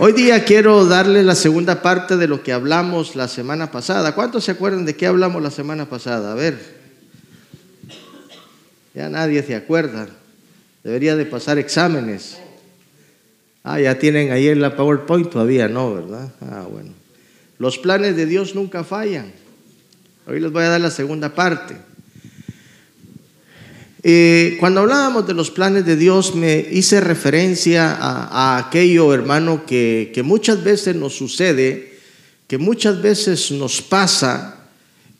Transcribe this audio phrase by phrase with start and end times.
[0.00, 4.14] Hoy día quiero darle la segunda parte de lo que hablamos la semana pasada.
[4.14, 6.30] ¿Cuántos se acuerdan de qué hablamos la semana pasada?
[6.30, 6.56] A ver.
[8.94, 10.06] Ya nadie se acuerda.
[10.84, 12.38] Debería de pasar exámenes.
[13.64, 16.30] Ah, ya tienen ahí en la PowerPoint todavía, no, ¿verdad?
[16.42, 16.92] Ah, bueno.
[17.58, 19.32] Los planes de Dios nunca fallan.
[20.28, 21.76] Hoy les voy a dar la segunda parte.
[24.02, 30.12] Eh, cuando hablábamos de los planes de Dios, me hice referencia a, aquello, hermano, que,
[30.24, 31.94] muchas veces nos sucede,
[32.46, 34.68] que muchas veces nos pasa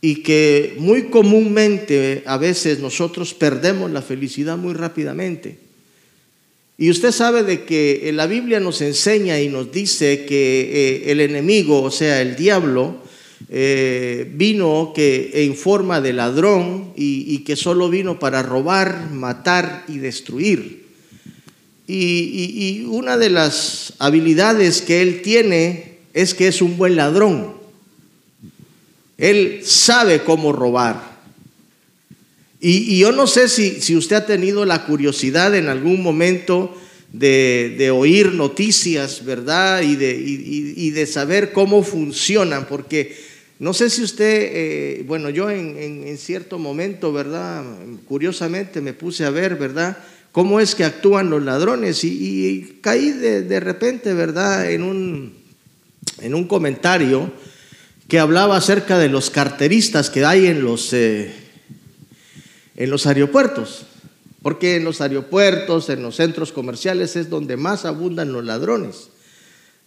[0.01, 5.59] y que muy comúnmente a veces nosotros perdemos la felicidad muy rápidamente.
[6.81, 10.61] Y usted sabe de que la Biblia nos enseña y nos dice que
[11.07, 13.03] eh, el enemigo, o sea, el diablo,
[13.49, 19.99] eh, vino que en forma de ladrón y, que solo vino para robar, matar y
[19.99, 20.87] destruir.
[21.87, 27.55] Y, una de las habilidades que él tiene es que es un buen ladrón.
[29.17, 31.19] Él sabe cómo robar.
[32.61, 36.75] Y, yo no sé si, si, usted ha tenido la curiosidad en algún momento
[37.13, 39.83] de, oír noticias, ¿verdad?
[39.83, 43.17] Y, de, saber cómo funcionan, porque
[43.59, 47.65] no sé si usted, eh, bueno, yo en, cierto momento, ¿verdad?
[48.07, 49.99] Curiosamente me puse a ver, ¿verdad?
[50.31, 54.71] Cómo es que actúan los ladrones y, caí de, de, repente, ¿verdad?
[54.71, 55.35] En un,
[56.21, 57.33] en un comentario
[58.07, 60.93] que hablaba acerca de los carteristas que hay en los...
[60.93, 61.49] Eh,
[62.79, 63.87] en los aeropuertos,
[64.41, 69.09] porque en los aeropuertos, en los centros comerciales es donde más abundan los ladrones,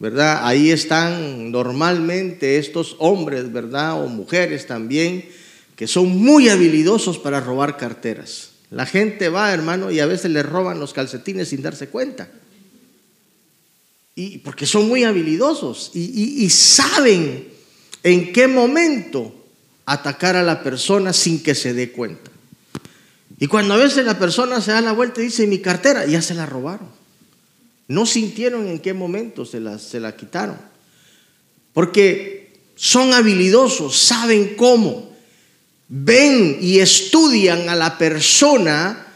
[0.02, 0.48] ¿verdad?
[0.48, 4.04] Ahí están normalmente estos hombres, ¿verdad?
[4.04, 5.30] O mujeres también,
[5.76, 8.50] que son muy habilidosos para robar carteras.
[8.72, 12.32] La gente va, hermano, y a veces le roban los calcetines sin darse cuenta.
[14.16, 17.50] Y porque son muy habilidosos y, y saben
[18.02, 19.36] en qué momento
[19.86, 22.32] atacar a la persona sin que se dé cuenta.
[23.38, 26.24] Y cuando a veces la persona se da la vuelta y dice, mi cartera, ya
[26.24, 27.01] se la robaron.
[27.92, 30.58] No sintieron en qué momento se la, se la quitaron.
[31.74, 35.12] Porque son habilidosos, saben cómo.
[35.88, 39.08] Ven y estudian a la persona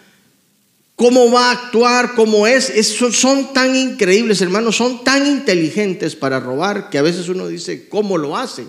[0.95, 2.73] cómo va a actuar, cómo es.
[3.11, 8.17] son tan increíbles, hermanos, son tan inteligentes para robar que a veces uno dice, ¿cómo
[8.17, 8.67] lo hacen?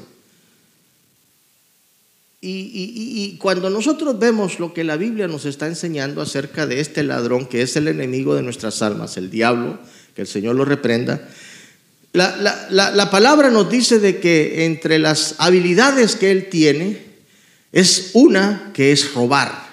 [2.40, 7.46] Y, cuando nosotros vemos lo que la Biblia nos está enseñando acerca de este ladrón
[7.46, 9.78] que es el enemigo de nuestras almas, el diablo,
[10.16, 11.28] que el Señor lo reprenda,
[12.12, 17.04] la, la palabra nos dice de que entre las habilidades que él tiene
[17.72, 19.66] es una que es robar.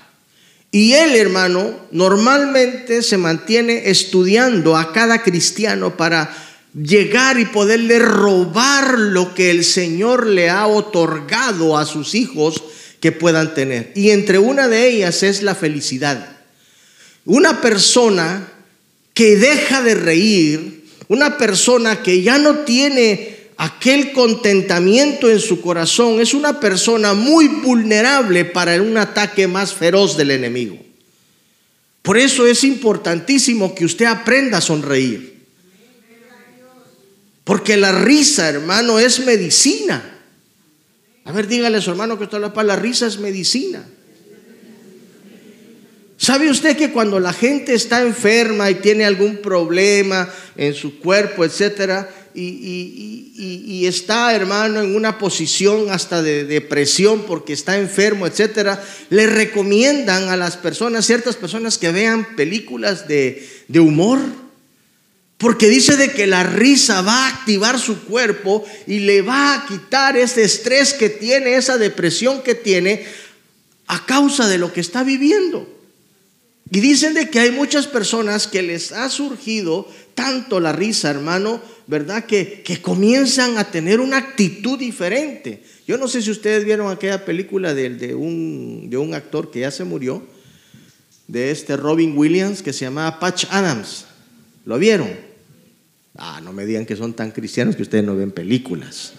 [0.70, 6.36] Y él, hermano, normalmente se mantiene estudiando a cada cristiano para
[6.74, 12.64] llegar y poderle robar lo que el Señor le ha otorgado a sus hijos
[13.00, 13.92] que puedan tener.
[13.96, 16.38] Y entre una de ellas es la felicidad.
[17.25, 18.53] Una persona
[19.13, 26.19] que deja de reír, una persona que ya no tiene aquel contentamiento en su corazón,
[26.19, 30.78] es una persona muy vulnerable para un ataque más feroz del enemigo.
[32.01, 35.34] Por eso es importantísimo que usted aprenda a sonreír.
[37.44, 40.22] Porque la risa, hermano, es medicina.
[41.25, 43.85] A ver, dígale a su hermano que está la paz, la risa es medicina.
[46.24, 51.44] ¿Sabe usted que cuando la gente está enferma y tiene algún problema en su cuerpo,
[51.44, 59.28] etcétera, y, está, hermano, en una posición hasta de depresión porque está enfermo, etcétera, le
[59.28, 64.22] recomiendan a las personas, ciertas personas, que vean películas de, de humor?
[65.38, 69.66] Porque dice de que la risa va a activar su cuerpo y le va a
[69.66, 73.06] quitar ese estrés que tiene, esa depresión que tiene
[73.88, 75.82] a causa de lo que está viviendo.
[76.74, 81.62] Y dicen de que hay muchas personas que les ha surgido tanto la risa, hermano,
[81.86, 82.25] ¿verdad?
[82.25, 85.64] Que, que comienzan a tener una actitud diferente.
[85.88, 89.60] Yo no sé si ustedes vieron aquella película de, de, un, de un actor que
[89.60, 90.24] ya se murió,
[91.28, 94.06] de este Robin Williams, que se llamaba Patch Adams.
[94.66, 95.12] ¿Lo vieron?
[96.18, 99.14] Ah, no me digan que son tan cristianos que ustedes no ven películas.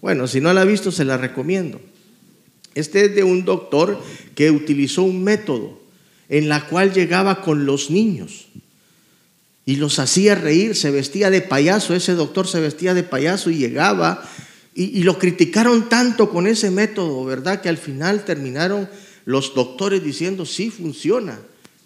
[0.00, 1.80] Bueno, si no la ha visto, se la recomiendo.
[2.74, 4.02] Este es de un doctor
[4.34, 5.85] que utilizó un método
[6.28, 8.48] en la cual llegaba con los niños
[9.64, 13.58] y los hacía reír, se vestía de payaso, ese doctor se vestía de payaso y
[13.58, 14.22] llegaba
[14.74, 17.62] y, lo criticaron tanto con ese método, ¿verdad?
[17.62, 18.88] Que al final terminaron
[19.24, 21.38] los doctores diciendo, sí funciona.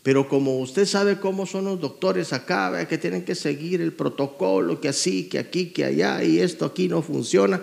[0.03, 4.81] Pero como usted sabe cómo son los doctores acá, que tienen que seguir el protocolo,
[4.81, 7.63] que así, que aquí, que allá, y esto aquí no funciona.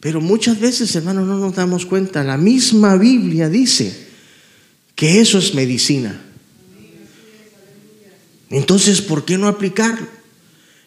[0.00, 2.24] Pero muchas veces, hermano, no nos damos cuenta.
[2.24, 4.07] La misma Biblia dice
[4.98, 6.20] que eso es medicina.
[8.50, 10.08] Entonces, ¿por qué no aplicarlo?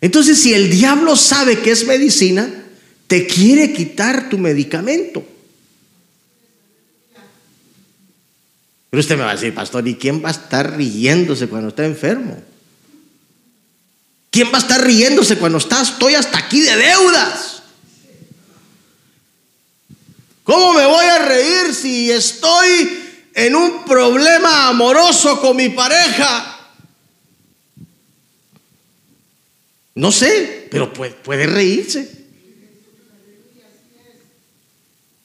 [0.01, 2.53] Entonces, si el diablo sabe que es medicina,
[3.07, 5.25] te quiere quitar tu medicamento.
[8.89, 11.85] Pero usted me va a decir, pastor, ¿y quién va a estar riéndose cuando está
[11.85, 12.43] enfermo?
[14.29, 17.63] ¿Quién va a estar riéndose cuando está, estoy hasta aquí de deudas?
[20.43, 26.51] ¿Cómo me voy a reír si estoy en un problema amoroso con mi pareja?
[29.95, 32.19] No sé, pero puede, reírse.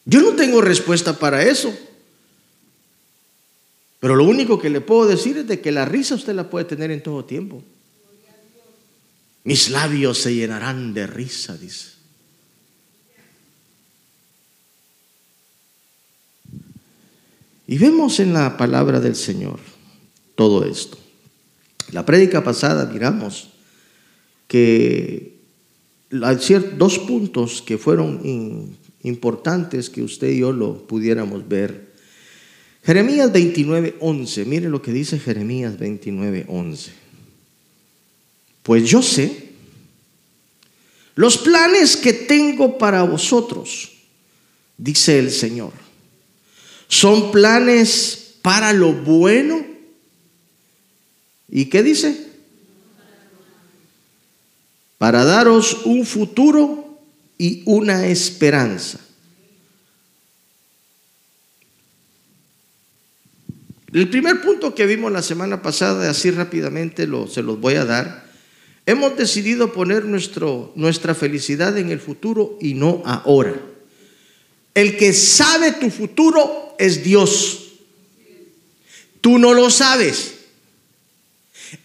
[0.04, 1.76] Yo no tengo respuesta para eso.
[3.98, 6.64] Pero lo único que le puedo decir es de que la risa usted la puede
[6.64, 7.62] tener en todo tiempo.
[9.44, 11.95] Mis labios se llenarán de risa, dice.
[17.66, 19.58] Y vemos en la palabra del Señor
[20.34, 20.98] todo esto.
[21.92, 23.48] La prédica pasada miramos
[24.46, 25.36] que
[26.22, 26.38] hay
[26.76, 31.94] dos puntos que fueron importantes que usted y yo lo pudiéramos ver.
[32.84, 36.92] Jeremías 29, 11, mire lo que dice Jeremías 29, 11.
[38.62, 39.46] Pues yo sé
[41.16, 43.90] los planes que tengo para vosotros,
[44.76, 45.85] dice el Señor
[46.88, 49.64] son planes para lo bueno.
[51.48, 52.26] ¿Y qué dice?
[54.98, 56.98] Para daros un futuro
[57.38, 59.00] y una esperanza.
[63.92, 67.84] El primer punto que vimos la semana pasada, así rápidamente lo, se los voy a
[67.84, 68.26] dar,
[68.84, 73.54] hemos decidido poner nuestro, nuestra felicidad en el futuro y no ahora.
[74.76, 77.62] El que sabe tu futuro es Dios.
[79.22, 80.34] Tú no lo sabes.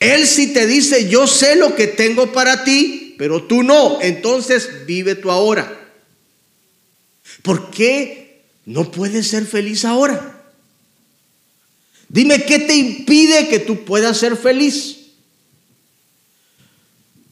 [0.01, 4.01] Él sí te dice, yo sé lo que tengo para ti, pero tú no.
[4.01, 5.93] Entonces vive tú ahora.
[7.43, 10.43] ¿Por qué no puedes ser feliz ahora?
[12.09, 14.97] Dime qué te impide que tú puedas ser feliz.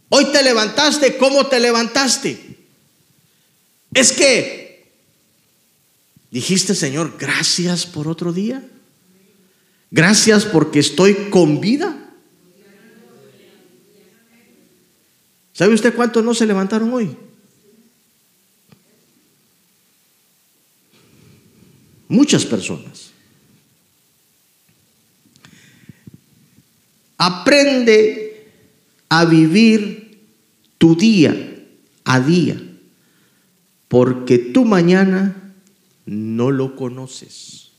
[0.08, 2.38] Hoy te levantaste, ¿cómo te levantaste?
[3.94, 4.69] Es que
[6.31, 8.64] Dijiste, Señor, gracias por otro día.
[9.92, 11.96] Gracias porque estoy con vida.
[15.54, 17.18] ¿Sabe usted cuántos no se levantaron hoy?
[22.08, 23.12] Muchas personas.
[27.18, 28.48] Aprende
[29.10, 30.30] a vivir
[30.78, 31.66] tu día
[32.06, 32.60] a día,
[33.90, 35.38] porque tu mañana
[36.10, 37.70] no lo conoces.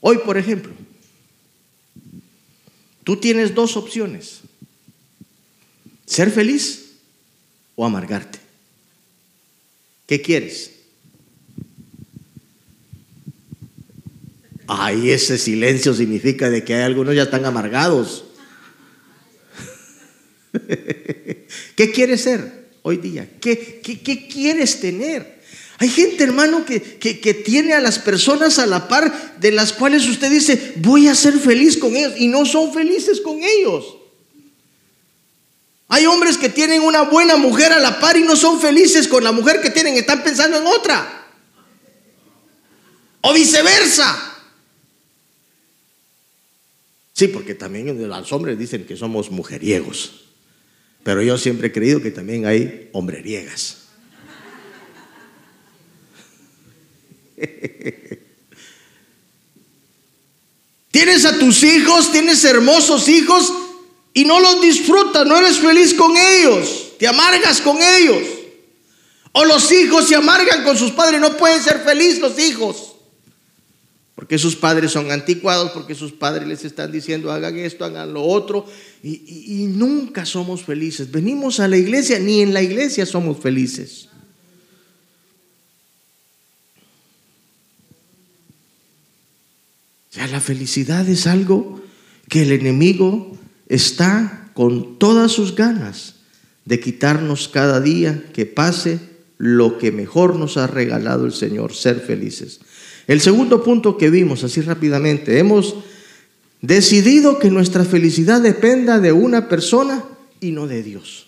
[0.00, 0.72] Hoy, por ejemplo,
[3.04, 4.40] tú tienes dos opciones.
[6.06, 6.92] Ser feliz
[7.76, 8.38] o amargarte.
[10.06, 10.72] ¿Qué quieres?
[14.66, 18.24] Ay, ese silencio significa de que hay algunos ya están amargados.
[21.76, 22.57] ¿Qué quieres ser?
[22.88, 23.28] Hoy día?
[23.40, 25.38] ¿Qué, qué, quieres tener?
[25.78, 30.08] Hay gente, hermano, que, que, tiene a las personas a la par de las cuales
[30.08, 33.96] usted dice, voy a ser feliz con ellos, y no son felices con ellos.
[35.88, 39.22] Hay hombres que tienen una buena mujer a la par y no son felices con
[39.22, 41.26] la mujer que tienen, están pensando en otra.
[43.20, 44.16] O viceversa.
[47.12, 50.27] Sí, porque también los hombres dicen que somos mujeriegos.
[51.02, 53.78] Pero yo siempre he creído que también hay hombreriegas.
[60.90, 63.52] Tienes a tus hijos, tienes hermosos hijos
[64.14, 68.22] y no los disfrutas, no eres feliz con ellos, te amargas con ellos.
[69.32, 72.87] O los hijos se amargan con sus padres, no pueden ser felices los hijos.
[74.28, 78.22] Porque sus padres son anticuados, porque sus padres les están diciendo hagan esto, hagan lo
[78.22, 78.66] otro,
[79.02, 81.10] y, nunca somos felices.
[81.10, 84.10] Venimos a la iglesia, ni en la iglesia somos felices.
[90.10, 91.80] O sea, la felicidad es algo
[92.28, 93.34] que el enemigo
[93.66, 96.16] está con todas sus ganas
[96.66, 99.00] de quitarnos cada día que pase
[99.38, 102.60] lo que mejor nos ha regalado el Señor, ser felices.
[103.08, 105.76] El segundo punto que vimos así rápidamente, hemos
[106.60, 110.04] decidido que nuestra felicidad dependa de una persona
[110.40, 111.26] y no de Dios.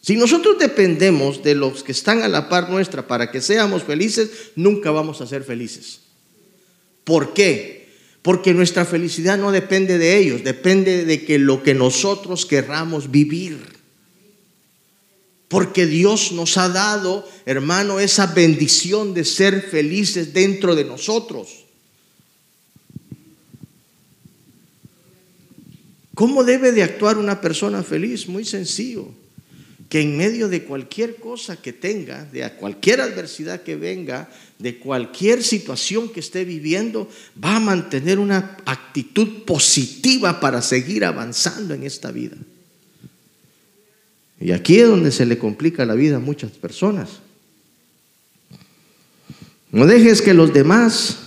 [0.00, 4.52] Si nosotros dependemos de los que están a la par nuestra para que seamos felices,
[4.54, 6.00] nunca vamos a ser felices.
[7.02, 7.88] ¿Por qué?
[8.22, 13.77] Porque nuestra felicidad no depende de ellos, depende de que lo que nosotros querramos vivir.
[15.48, 21.64] Porque Dios nos ha dado, hermano, esa bendición de ser felices dentro de nosotros.
[26.14, 28.28] ¿Cómo debe de actuar una persona feliz?
[28.28, 29.08] Muy sencillo
[29.88, 34.28] que en medio de cualquier cosa que tenga, de cualquier adversidad que venga,
[34.58, 37.08] de cualquier situación que esté viviendo,
[37.42, 42.36] va a mantener una actitud positiva para seguir avanzando en esta vida.
[44.40, 47.20] Y aquí es donde se le complica la vida a muchas personas.
[49.70, 51.18] No dejes que los demás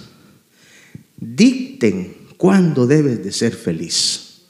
[1.18, 4.42] dicten cuándo debes de ser feliz.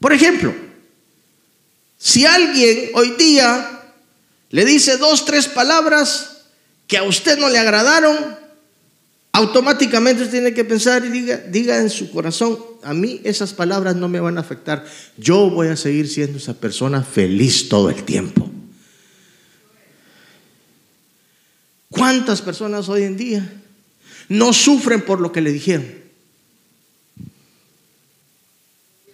[0.00, 0.54] Por ejemplo,
[1.96, 3.82] si alguien hoy día
[4.50, 6.42] le dice dos, tres palabras
[6.86, 8.36] que a usted no le agradaron,
[9.34, 13.96] automáticamente usted tiene que pensar y diga, diga en su corazón, a mí esas palabras
[13.96, 14.84] no me van a afectar.
[15.16, 18.48] Yo voy a seguir siendo esa persona feliz todo el tiempo.
[21.90, 23.62] ¿Cuántas personas hoy en día
[24.28, 25.86] no sufren por lo que le dijeron?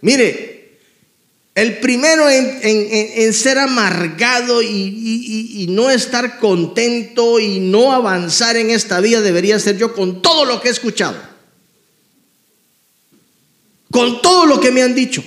[0.03, 0.50] Mire,
[1.55, 9.21] el primero en, ser amargado y, no estar contento y no avanzar en esta vida
[9.21, 11.19] debería ser yo con todo lo que he escuchado.
[13.91, 15.23] Con todo lo que me han dicho.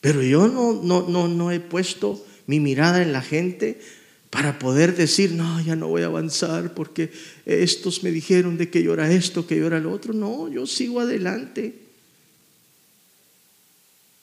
[0.00, 3.80] Pero yo no, no, no, no he puesto mi mirada en la gente
[4.30, 7.10] para poder decir, no, ya no voy a avanzar porque
[7.46, 10.12] estos me dijeron de que yo era esto, que yo era lo otro.
[10.12, 11.74] No, yo sigo adelante.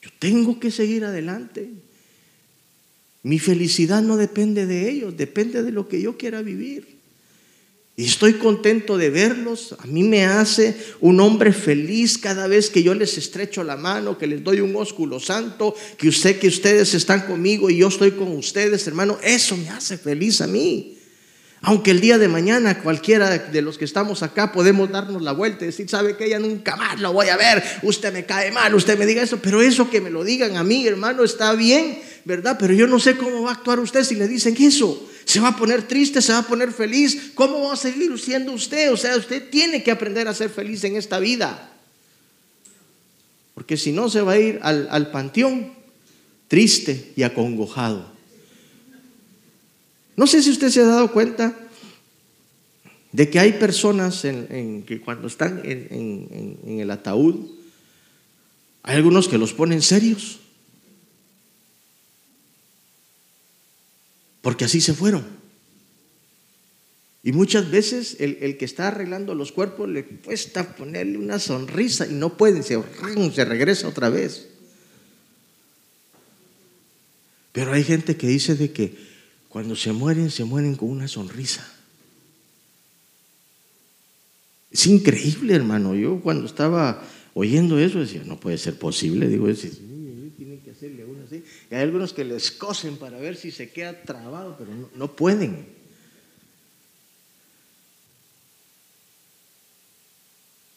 [0.00, 1.70] Yo tengo que seguir adelante.
[3.24, 6.95] Mi felicidad no depende de ellos, depende de lo que yo quiera vivir.
[7.98, 9.74] Y estoy contento de verlos.
[9.78, 14.18] A mí me hace un hombre feliz cada vez que yo les estrecho la mano,
[14.18, 18.10] que les doy un ósculo santo, que usted que ustedes están conmigo y yo estoy
[18.10, 19.18] con ustedes, hermano.
[19.22, 20.98] Eso me hace feliz a mí.
[21.62, 25.64] Aunque el día de mañana cualquiera de los que estamos acá podemos darnos la vuelta
[25.64, 28.74] y decir, sabe que ella nunca más lo voy a ver, usted me cae mal,
[28.74, 31.98] usted me diga eso, pero eso que me lo digan a mí, hermano, está bien,
[32.26, 32.58] ¿verdad?
[32.60, 35.08] Pero yo no sé cómo va a actuar usted si le dicen eso.
[35.26, 37.32] Se va a poner triste, se va a poner feliz.
[37.34, 38.92] ¿Cómo va a seguir siendo usted?
[38.92, 41.72] O sea, usted tiene que aprender a ser feliz en esta vida.
[43.52, 45.72] Porque si no, se va a ir al, al panteón
[46.46, 48.06] triste y acongojado.
[50.14, 51.58] No sé si usted se ha dado cuenta
[53.10, 57.50] de que hay personas en, que cuando están en, en el ataúd,
[58.84, 60.38] hay algunos que los ponen serios.
[64.46, 65.26] Porque así se fueron.
[67.24, 72.12] Y muchas veces el, que está arreglando los cuerpos le cuesta ponerle una sonrisa y
[72.12, 72.80] no pueden, se,
[73.34, 74.46] se regresa otra vez.
[77.50, 78.96] Pero hay gente que dice de que
[79.48, 81.68] cuando se mueren, se mueren con una sonrisa.
[84.70, 85.96] Es increíble, hermano.
[85.96, 87.02] Yo cuando estaba
[87.34, 89.26] oyendo eso decía, no puede ser posible.
[89.26, 91.42] Digo, tienen que hacerle uno así.
[91.70, 95.66] Hay algunos que les cosen para ver si se queda trabado, pero no, pueden.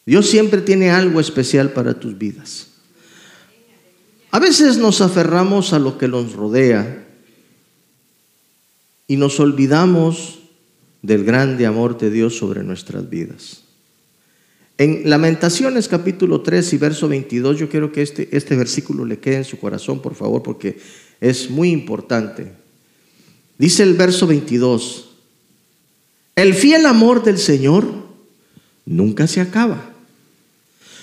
[0.04, 2.68] Dios siempre tiene algo especial para tus vidas.
[4.32, 7.06] A veces nos aferramos a lo que nos rodea
[9.06, 10.40] y nos olvidamos
[11.02, 13.64] del grande amor de Dios sobre nuestras vidas.
[14.80, 19.36] En Lamentaciones capítulo 3 y verso 22, yo quiero que este, este versículo le quede
[19.36, 20.80] en su corazón, por favor, porque
[21.20, 22.50] es muy importante.
[23.58, 25.10] Dice el verso 22,
[26.34, 27.92] el fiel amor del Señor
[28.86, 29.92] nunca se acaba.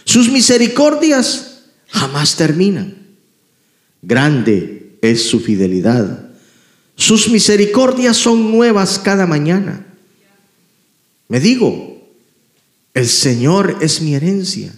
[0.06, 2.98] Sus misericordias jamás terminan.
[4.02, 6.32] Grande es su fidelidad.
[6.96, 9.86] Sus misericordias son nuevas cada mañana.
[11.28, 11.97] Me digo,
[12.98, 14.74] el Señor es mi herencia.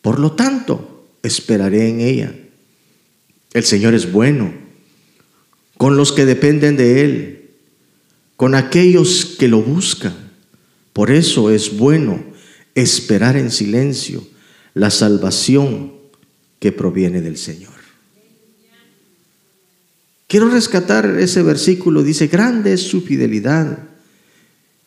[0.00, 2.34] Por lo tanto, esperaré en ella.
[3.52, 4.52] El Señor es bueno
[5.78, 7.50] con los que dependen de Él,
[8.36, 10.32] con aquellos que lo buscan.
[10.92, 12.24] Por eso es bueno
[12.74, 14.26] esperar en silencio
[14.74, 15.92] la salvación
[16.58, 17.70] que proviene del Señor.
[20.26, 23.78] Quiero rescatar ese versículo, dice, grande es su fidelidad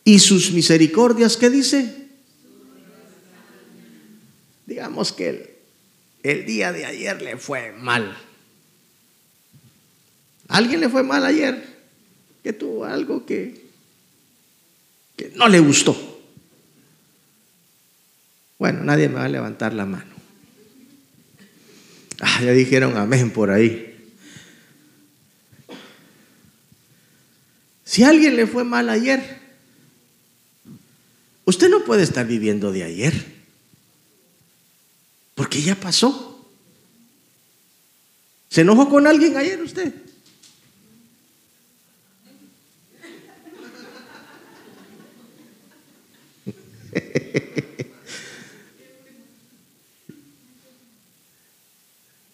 [0.04, 2.05] y sus misericordias, ¿qué dice?
[4.76, 5.56] Digamos que
[6.22, 8.14] el, día de ayer le fue mal.
[10.48, 11.66] ¿Alguien le fue mal ayer?
[12.42, 13.70] Que tuvo algo que,
[15.16, 15.96] que no le gustó.
[18.58, 20.14] Bueno, nadie me va a levantar la mano.
[22.20, 24.12] Ah, ya dijeron amén por ahí.
[27.82, 29.40] Si a alguien le fue mal ayer,
[31.46, 33.35] usted no puede estar viviendo de ayer,
[35.36, 36.50] porque ya pasó.
[38.48, 39.94] ¿Se enojó con alguien ayer usted?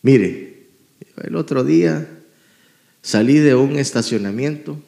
[0.02, 0.68] Mire,
[1.24, 2.08] el otro día
[3.02, 4.78] salí de un estacionamiento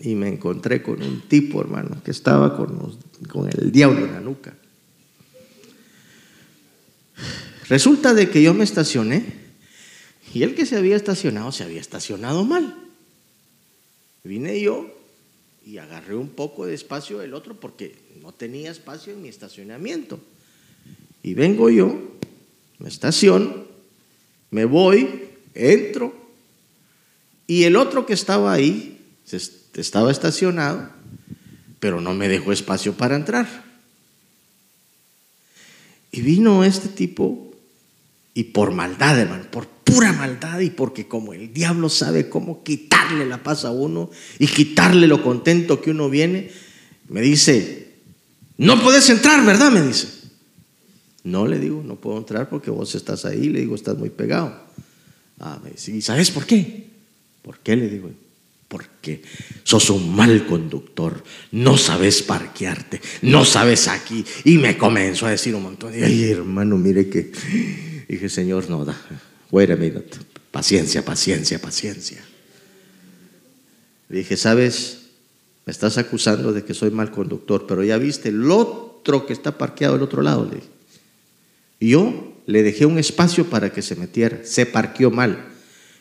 [0.00, 4.20] y me encontré con un tipo, hermano, que estaba con, con el diablo en la
[4.20, 4.56] nuca.
[7.68, 9.24] Resulta de que yo me estacioné
[10.32, 12.76] y el que se había estacionado se había estacionado mal.
[14.24, 14.94] Vine yo
[15.64, 20.18] y agarré un poco de espacio del otro porque no tenía espacio en mi estacionamiento.
[21.22, 22.16] Y vengo yo,
[22.78, 23.66] me estaciono,
[24.50, 26.14] me voy, entro
[27.46, 28.98] y el otro que estaba ahí
[29.74, 30.90] estaba estacionado,
[31.80, 33.64] pero no me dejó espacio para entrar.
[36.12, 37.47] Y vino este tipo,
[38.38, 43.26] y por maldad, hermano, por pura maldad, y porque como el diablo sabe cómo quitarle
[43.26, 46.48] la paz a uno y quitarle lo contento que uno viene,
[47.08, 47.94] me dice,
[48.56, 49.72] no puedes entrar, ¿verdad?
[49.72, 50.06] Me dice.
[51.24, 54.54] No le digo, no puedo entrar porque vos estás ahí, le digo, estás muy pegado.
[55.40, 56.90] Ah, me dice, ¿y sabes por qué?
[57.42, 57.74] ¿Por qué?
[57.74, 58.08] Le digo,
[58.68, 59.20] porque
[59.64, 64.24] sos un mal conductor, no sabes parquearte, no sabes aquí.
[64.44, 67.32] Y me comenzó a decir un montón de, ay hermano, mire que,
[68.14, 68.96] dije, Señor, no, da,
[69.50, 70.18] wait a minute,
[70.50, 72.24] paciencia, paciencia, paciencia.
[74.08, 74.98] dije, sabes,
[75.66, 79.58] me estás acusando de que soy mal conductor, pero ya viste el otro que está
[79.58, 80.68] parqueado al otro lado, le dije.
[81.80, 85.48] Yo le dejé un espacio para que se metiera, se parqueó mal.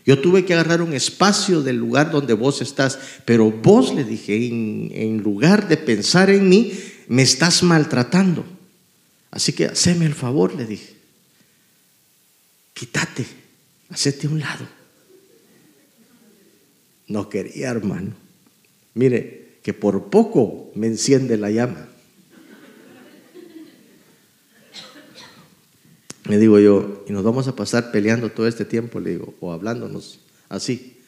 [0.05, 4.47] Yo tuve que agarrar un espacio del lugar donde vos estás, pero vos le dije,
[4.47, 6.71] en, lugar de pensar en mí,
[7.09, 8.45] me estás maltratando.
[9.29, 10.96] Así que haceme el favor, le dije.
[12.77, 13.25] Quítate,
[13.89, 14.67] hacete a un lado.
[17.07, 18.13] No quería, hermano.
[18.93, 21.87] Mire, que por poco me enciende la llama.
[26.25, 29.51] Me digo yo, y nos vamos a pasar peleando todo este tiempo, le digo, o
[29.53, 31.01] hablándonos así.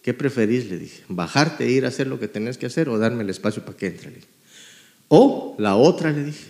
[0.00, 0.70] ¿Qué preferís?
[0.70, 3.28] Le dije, bajarte e ir a hacer lo que tenés que hacer o darme el
[3.28, 4.14] espacio para que entre.
[5.08, 6.46] O la otra, le dije,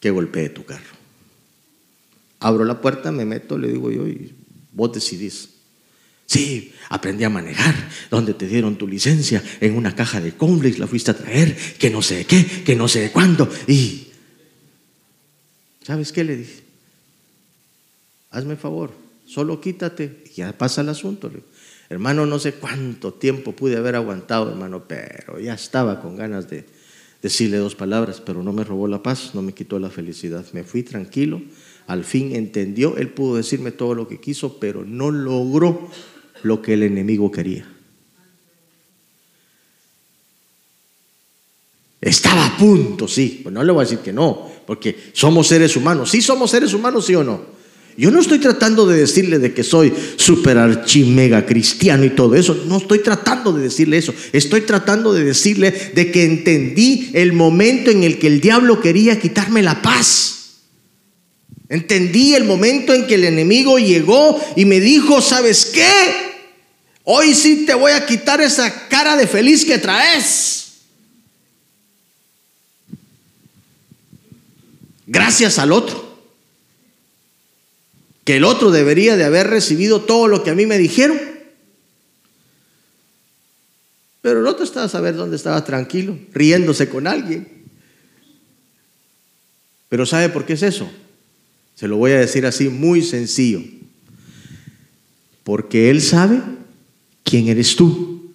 [0.00, 1.03] que golpee tu carro.
[2.44, 4.34] Abro la puerta, me meto, le digo yo, y
[4.72, 5.48] vos decidís.
[6.26, 7.74] Sí, aprendí a manejar,
[8.10, 11.88] donde te dieron tu licencia, en una caja de Conflex la fuiste a traer, que
[11.88, 13.48] no sé qué, que no sé cuándo.
[13.66, 14.08] Y
[15.84, 16.62] ¿Sabes qué le dije?
[18.30, 18.90] Hazme favor,
[19.24, 21.30] solo quítate y ya pasa el asunto.
[21.88, 26.66] Hermano, no sé cuánto tiempo pude haber aguantado, hermano, pero ya estaba con ganas de
[27.22, 30.44] decirle dos palabras, pero no me robó la paz, no me quitó la felicidad.
[30.52, 31.40] Me fui tranquilo,
[31.86, 35.88] al fin entendió, él pudo decirme todo lo que quiso, pero no logró
[36.42, 37.68] lo que el enemigo quería.
[42.00, 45.74] Estaba a punto, sí, pues no le voy a decir que no, porque somos seres
[45.74, 46.10] humanos.
[46.10, 47.54] Sí somos seres humanos, sí o no.
[47.96, 52.64] Yo no estoy tratando de decirle de que soy super archimega cristiano y todo eso.
[52.66, 54.12] No estoy tratando de decirle eso.
[54.32, 59.20] Estoy tratando de decirle de que entendí el momento en el que el diablo quería
[59.20, 60.43] quitarme la paz.
[61.68, 66.34] Entendí el momento en que el enemigo llegó y me dijo, ¿sabes qué?
[67.04, 70.64] Hoy sí te voy a quitar esa cara de feliz que traes.
[75.06, 76.02] gracias al otro.
[78.24, 81.20] Que el otro debería de haber recibido todo lo que a mí me dijeron.
[84.22, 87.46] Pero el otro estaba a saber dónde estaba tranquilo, riéndose con alguien.
[89.90, 90.90] Pero ¿sabe por qué es eso?
[91.74, 93.62] Se lo voy a decir así muy sencillo.
[95.42, 96.40] Porque Él sabe
[97.22, 98.32] quién eres tú.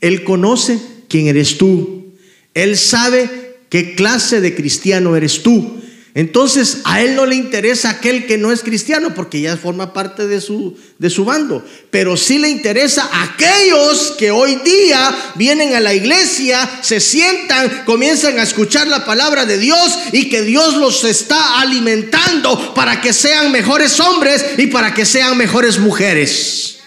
[0.00, 2.12] Él conoce quién eres tú.
[2.54, 3.28] Él sabe
[3.68, 5.80] qué clase de cristiano eres tú.
[6.14, 10.26] Entonces a él no le interesa aquel que no es cristiano porque ya forma parte
[10.26, 11.64] de su, de su bando.
[11.90, 18.38] Pero sí le interesa aquellos que hoy día vienen a la iglesia, se sientan, comienzan
[18.38, 23.52] a escuchar la palabra de Dios y que Dios los está alimentando para que sean
[23.52, 26.77] mejores hombres y para que sean mejores mujeres.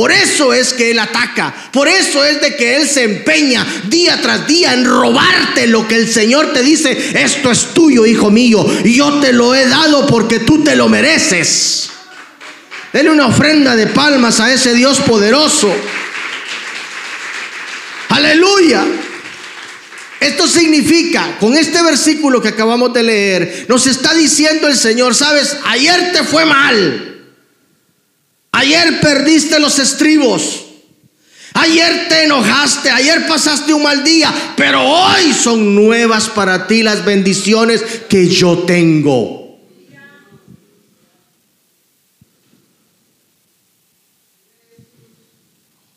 [0.00, 4.18] Por eso es que Él ataca, por eso es de que Él se empeña día
[4.22, 8.64] tras día en robarte lo que el Señor te dice, esto es tuyo, hijo mío,
[8.82, 11.90] y yo te lo he dado porque tú te lo mereces.
[12.94, 15.70] Dele una ofrenda de palmas a ese Dios poderoso.
[18.08, 18.86] Aleluya.
[20.18, 25.58] Esto significa, con este versículo que acabamos de leer, nos está diciendo el Señor, sabes,
[25.66, 27.09] ayer te fue mal.
[28.60, 30.66] Ayer perdiste los estribos.
[31.54, 37.02] Ayer te enojaste, ayer pasaste un mal día, pero hoy son nuevas para ti las
[37.02, 39.58] bendiciones que yo tengo.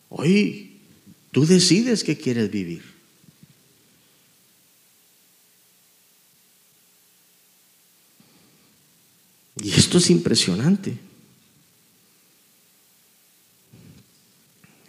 [0.07, 0.79] Hoy
[1.33, 2.83] tú decides que quieres vivir.
[9.61, 10.97] Y esto es impresionante.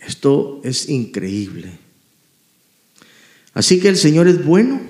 [0.06, 1.78] Esto es increíble.
[3.54, 4.80] Así que el Señor es bueno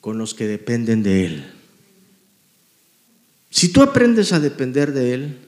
[0.00, 1.44] con los que dependen de Él.
[3.50, 5.38] Si tú aprendes a depender de Él,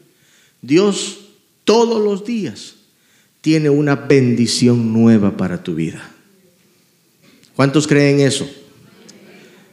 [0.62, 1.26] Dios
[1.64, 2.76] todos los días
[3.40, 6.08] tiene una bendición nueva para tu vida.
[7.54, 8.48] ¿Cuántos creen eso?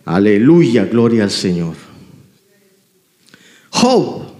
[0.05, 1.75] Aleluya, gloria al Señor.
[3.69, 4.32] Job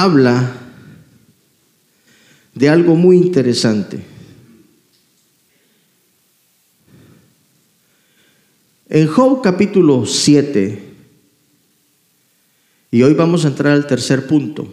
[0.00, 0.52] habla
[2.54, 3.98] de algo muy interesante.
[8.88, 10.82] En Job capítulo 7,
[12.92, 14.72] y hoy vamos a entrar al tercer punto,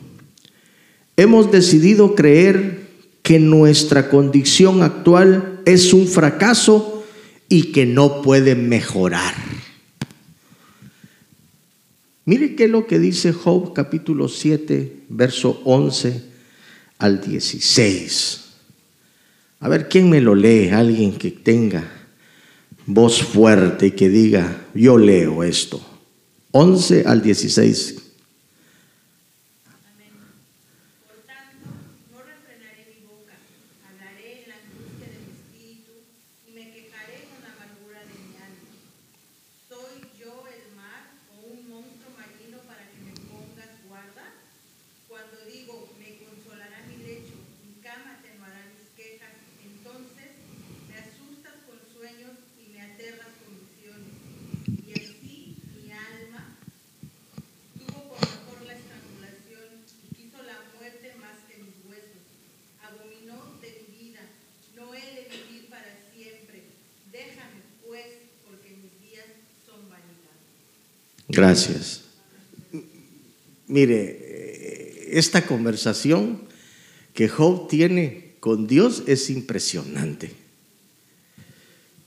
[1.18, 2.86] hemos decidido creer
[3.24, 7.04] que nuestra condición actual es un fracaso
[7.50, 9.34] y que no puede mejorar.
[12.26, 16.22] Mire qué es lo que dice Job capítulo 7, verso 11
[17.00, 18.41] al 16.
[19.60, 20.70] A ver, ¿quién me lo lee?
[20.70, 21.84] Alguien que tenga
[22.86, 25.82] voz fuerte y que diga, yo leo esto.
[26.52, 28.05] 11 al 16.
[75.15, 76.41] Esta conversación
[77.13, 80.36] que Job tiene con Dios es impresionante.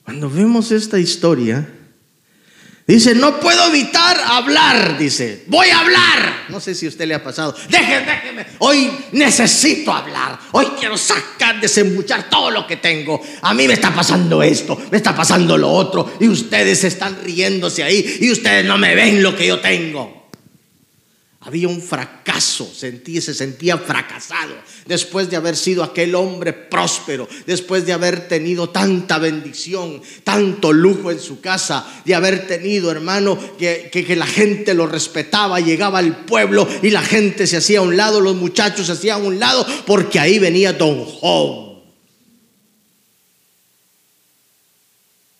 [0.05, 1.67] Cuando vemos esta historia,
[2.87, 6.47] dice, no puedo evitar hablar, dice, voy a hablar.
[6.51, 10.99] No sé si a usted le ha pasado, déjeme, déjeme, hoy necesito hablar, hoy quiero
[10.99, 13.23] sacar, desembuchar todo lo que tengo.
[13.41, 17.83] A mí me está pasando esto, me está pasando lo otro, y ustedes están riéndose
[17.83, 20.18] ahí, y ustedes no me ven lo que yo tengo.
[21.49, 24.53] Había un fracaso, se sentía fracasado
[24.85, 31.11] después de haber sido aquel hombre próspero, después de haber tenido tanta bendición, tanto lujo
[31.11, 36.01] en su casa, de haber tenido, hermano, que, que, que la gente lo respetaba, llegaba
[36.01, 39.25] al pueblo y la gente se hacía a un lado, los muchachos se hacían a
[39.25, 41.79] un lado, porque ahí venía Don Job.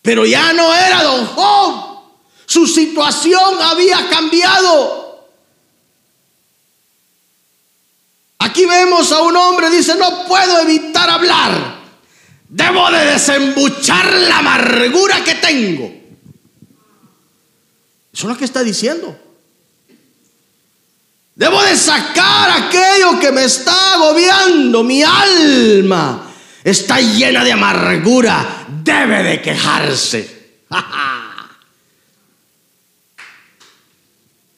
[0.01, 1.99] Pero ya no era Don Job,
[2.47, 5.08] su situación había cambiado.
[8.39, 11.79] Aquí vemos a un hombre, dice, no puedo evitar hablar.
[12.47, 15.85] Debo de desembuchar la amargura que tengo.
[18.13, 19.17] Eso es lo que está diciendo.
[21.35, 24.83] Debo de sacar aquello que me está agobiando.
[24.83, 26.29] Mi alma
[26.63, 28.65] está llena de amargura.
[28.83, 30.63] Debe de quejarse.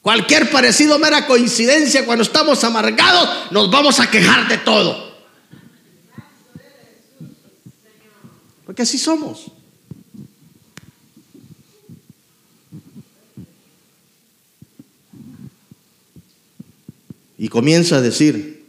[0.02, 5.12] Cualquier parecido mera coincidencia, cuando estamos amargados, nos vamos a quejar de todo.
[8.66, 9.46] Porque así somos.
[17.38, 18.66] Y comienza a decir,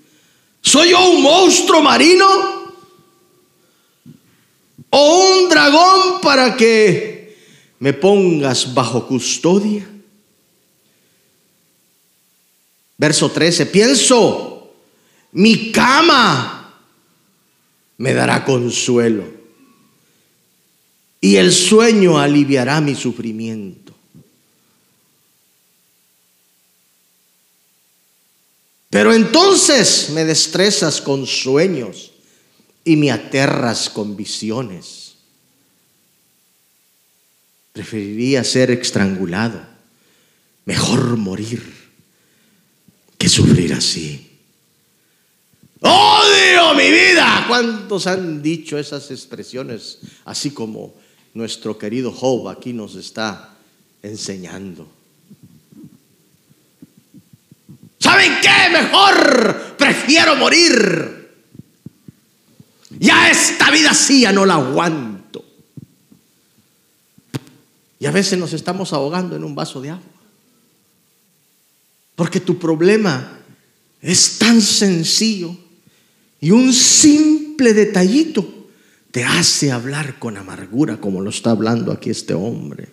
[0.61, 2.25] ¿soy yo un monstruo marino?
[4.91, 7.37] ¿O un dragón para que
[7.79, 9.92] me pongas bajo custodia?
[12.97, 14.73] Verso 13, pienso,
[15.31, 16.73] mi cama
[17.97, 19.25] me dará consuelo
[21.19, 23.93] y el sueño aliviará mi sufrimiento.
[28.89, 32.11] Pero entonces me destrezas con sueños
[32.83, 35.15] y me aterras con visiones.
[37.71, 39.65] Preferiría ser estrangulado,
[40.65, 41.72] mejor morir
[43.29, 44.29] sufrir así.
[45.81, 47.45] Odio mi vida.
[47.47, 50.93] ¿Cuántos han dicho esas expresiones así como
[51.33, 53.55] nuestro querido Job aquí nos está
[54.01, 54.87] enseñando?
[57.99, 58.69] ¿Saben qué?
[58.71, 61.31] Mejor prefiero morir.
[62.99, 65.43] Ya esta vida sí ya no la aguanto.
[67.99, 70.12] Y a veces nos estamos ahogando en un vaso de agua.
[72.15, 73.39] Porque tu problema
[74.01, 75.55] es tan sencillo
[76.39, 78.67] y un simple detallito
[79.11, 82.89] te hace hablar con amargura como lo está hablando aquí este hombre.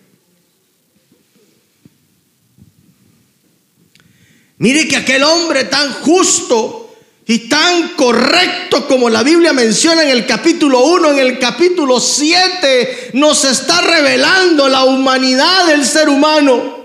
[4.57, 10.25] Mire que aquel hombre tan justo y tan correcto como la Biblia menciona en el
[10.27, 16.80] capítulo 1, en el capítulo 7, nos está revelando la humanidad del ser humano.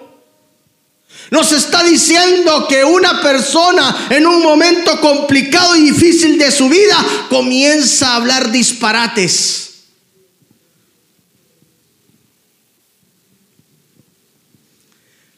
[1.30, 6.96] Nos está diciendo que una persona en un momento complicado y difícil de su vida
[7.28, 9.66] comienza a hablar disparates.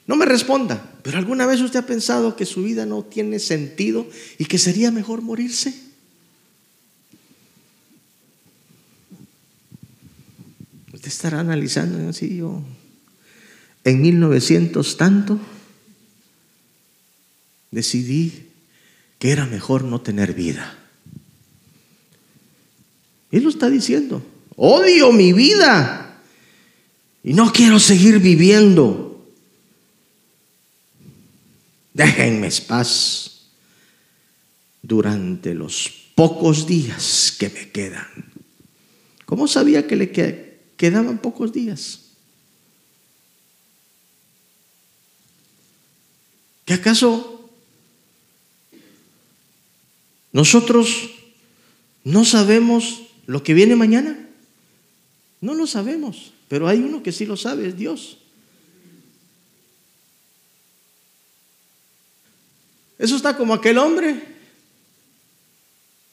[0.06, 4.06] No me responda, pero ¿alguna vez usted ha pensado que su vida no tiene sentido
[4.38, 5.74] y que sería mejor morirse?
[10.94, 12.62] Usted estará analizando así yo
[13.84, 15.38] en 1900 tanto
[17.70, 18.48] decidí
[19.18, 20.78] que era mejor no tener vida.
[23.30, 24.22] Él lo está diciendo.
[24.56, 26.20] Odio mi vida
[27.22, 29.26] y no quiero seguir viviendo.
[31.92, 33.48] Déjenme paz
[34.82, 38.06] durante los pocos días que me quedan.
[39.26, 40.10] ¿Cómo sabía que le
[40.76, 42.00] quedaban pocos días?
[46.64, 47.37] ¿Que acaso
[50.32, 51.10] nosotros
[52.04, 54.18] no sabemos lo que viene mañana.
[55.40, 58.18] No lo sabemos, pero hay uno que sí lo sabe, es Dios.
[62.98, 64.20] Eso está como aquel hombre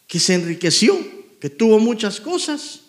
[0.07, 0.95] que se enriqueció,
[1.39, 2.81] que tuvo muchas cosas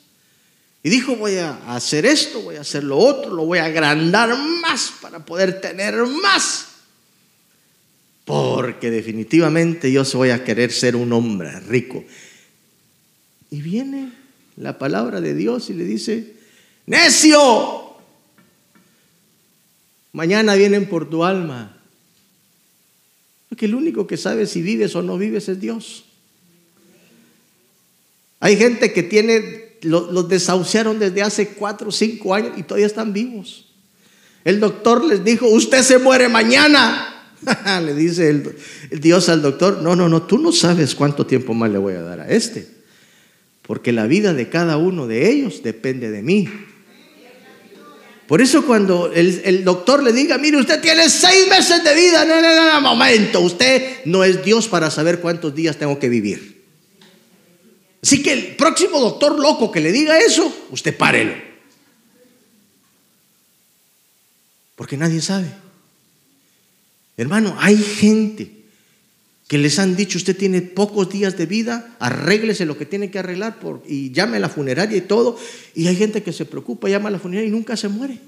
[0.83, 4.37] y dijo voy a hacer esto, voy a hacer lo otro, lo voy a agrandar
[4.61, 6.76] más para poder tener más
[8.27, 12.05] porque definitivamente yo voy a querer ser un hombre rico.
[13.51, 14.13] Y viene
[14.57, 16.35] la palabra de Dios y le dice,
[16.87, 17.95] necio,
[20.13, 21.81] mañana vienen por tu alma.
[23.49, 26.07] Porque el único que sabe si vives o no vives es Dios.
[28.41, 33.13] Hay gente que tiene, los desahuciaron desde hace cuatro o cinco años y todavía están
[33.13, 33.69] vivos.
[34.43, 37.13] El doctor les dijo, usted se muere mañana.
[37.85, 38.57] le dice el,
[38.91, 42.03] Dios al doctor, no, no, no, tú no sabes cuánto tiempo más le voy a
[42.03, 42.67] dar a este,
[43.63, 46.49] porque la vida de cada uno de ellos depende de mí.
[48.27, 52.41] Por eso cuando el, doctor le diga, mire, usted tiene seis meses de vida, no,
[52.43, 56.65] no, no, momento, usted no es Dios para saber cuántos días tengo que vivir.
[58.03, 61.35] Así que el próximo doctor loco que le diga eso, usted párelo.
[64.75, 65.66] Porque nadie sabe.
[67.17, 68.57] Hermano, hay gente
[69.49, 73.21] que les han dicho, usted tiene pocos días de vida, arréglese lo que tiene que
[73.21, 75.39] arreglar por, y llame a la funeraria y todo.
[75.75, 78.19] Y hay gente que se preocupa, llama a la funeraria y nunca se muere.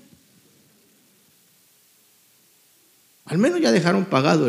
[3.24, 4.48] Al menos ya dejaron pagado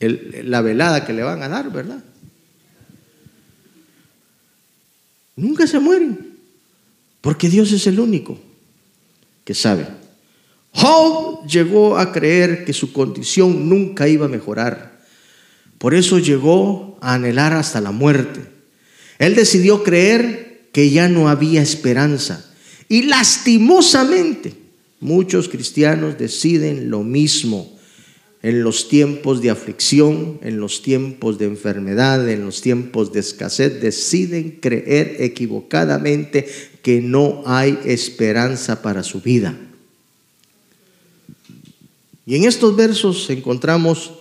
[0.00, 2.02] el, la velada que le van a dar, ¿verdad?
[5.36, 6.38] Nunca se mueren,
[7.20, 8.38] porque Dios es el único
[9.44, 10.03] que sabe.
[10.74, 15.00] Job llegó a creer que su condición nunca iba a mejorar.
[15.78, 18.40] Por eso llegó a anhelar hasta la muerte.
[19.18, 22.44] Él decidió creer que ya no había esperanza.
[22.88, 24.54] Y lastimosamente
[25.00, 27.70] muchos cristianos deciden lo mismo.
[28.42, 33.80] en los tiempos de aflicción, en los tiempos de enfermedad, en los tiempos de escasez,
[33.80, 36.46] deciden creer equivocadamente
[36.82, 39.56] que no hay esperanza para su vida.
[42.26, 44.12] Y en estos versos encontramos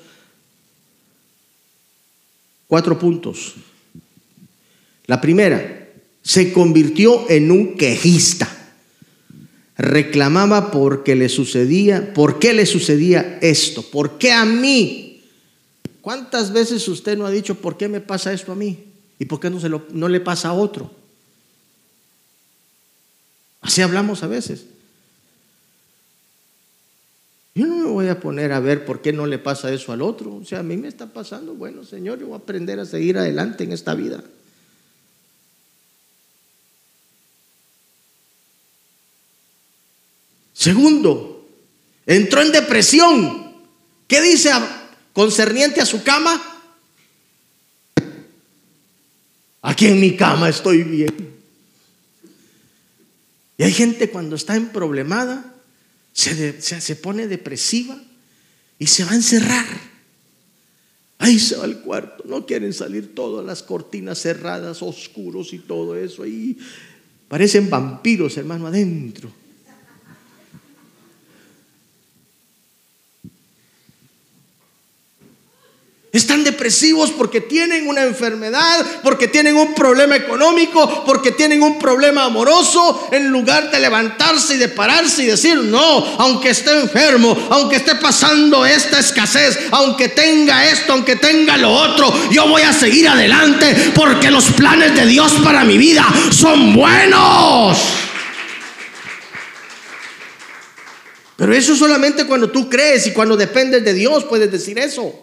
[2.68, 3.56] cuatro puntos.
[5.06, 5.90] La primera,
[6.22, 8.50] se convirtió en un quejista.
[9.78, 13.84] Reclamaba porque le sucedía, ¿por qué le sucedía esto?
[13.84, 15.22] ¿Por qué a mí?
[16.02, 18.78] ¿Cuántas veces usted no ha dicho, ¿por qué me pasa esto a mí?
[19.20, 20.92] ¿Y por qué no, se lo, no le pasa a otro?
[23.62, 24.66] Así hablamos a veces.
[27.56, 30.02] Yo no me voy a poner a ver por qué no le pasa eso al
[30.02, 30.36] otro.
[30.36, 31.54] O sea, a mí me está pasando.
[31.54, 34.24] Bueno, Señor, yo voy a aprender a seguir adelante en esta vida.
[40.54, 41.48] Segundo,
[42.06, 43.54] entró en depresión.
[44.08, 44.52] ¿Qué dice
[45.12, 46.42] concerniente a su cama?
[49.62, 51.34] Aquí en mi cama estoy bien.
[53.58, 55.53] Y hay gente cuando está en problemada,
[56.14, 58.02] se, se, pone depresiva
[58.80, 59.66] y se va a encerrar.
[61.18, 62.24] Ahí se va al cuarto.
[62.28, 66.24] No quieren salir todas las cortinas cerradas, oscuros y todo eso.
[66.24, 66.58] Ahí
[67.28, 69.32] parecen vampiros, hermano, adentro.
[76.14, 82.26] Están depresivos porque tienen una enfermedad, porque tienen un problema económico, porque tienen un problema
[82.26, 87.78] amoroso, en lugar de levantarse y de pararse y decir, no, aunque esté enfermo, aunque
[87.78, 93.10] esté pasando esta escasez, aunque tenga esto, aunque tenga lo otro, yo voy a seguir
[93.10, 97.76] adelante porque los planes de Dios para mi vida son buenos.
[101.38, 105.23] Pero eso solamente cuando tú crees y cuando dependes de Dios puedes decir eso.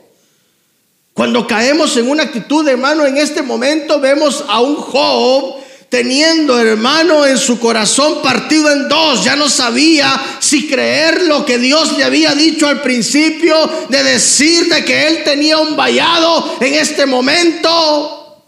[1.20, 5.56] Cuando caemos en una actitud, hermano, en este momento vemos a un Job
[5.90, 9.22] teniendo, hermano, en su corazón partido en dos.
[9.22, 13.54] Ya no sabía si creer lo que Dios le había dicho al principio,
[13.90, 18.42] de decir de que él tenía un vallado en este momento.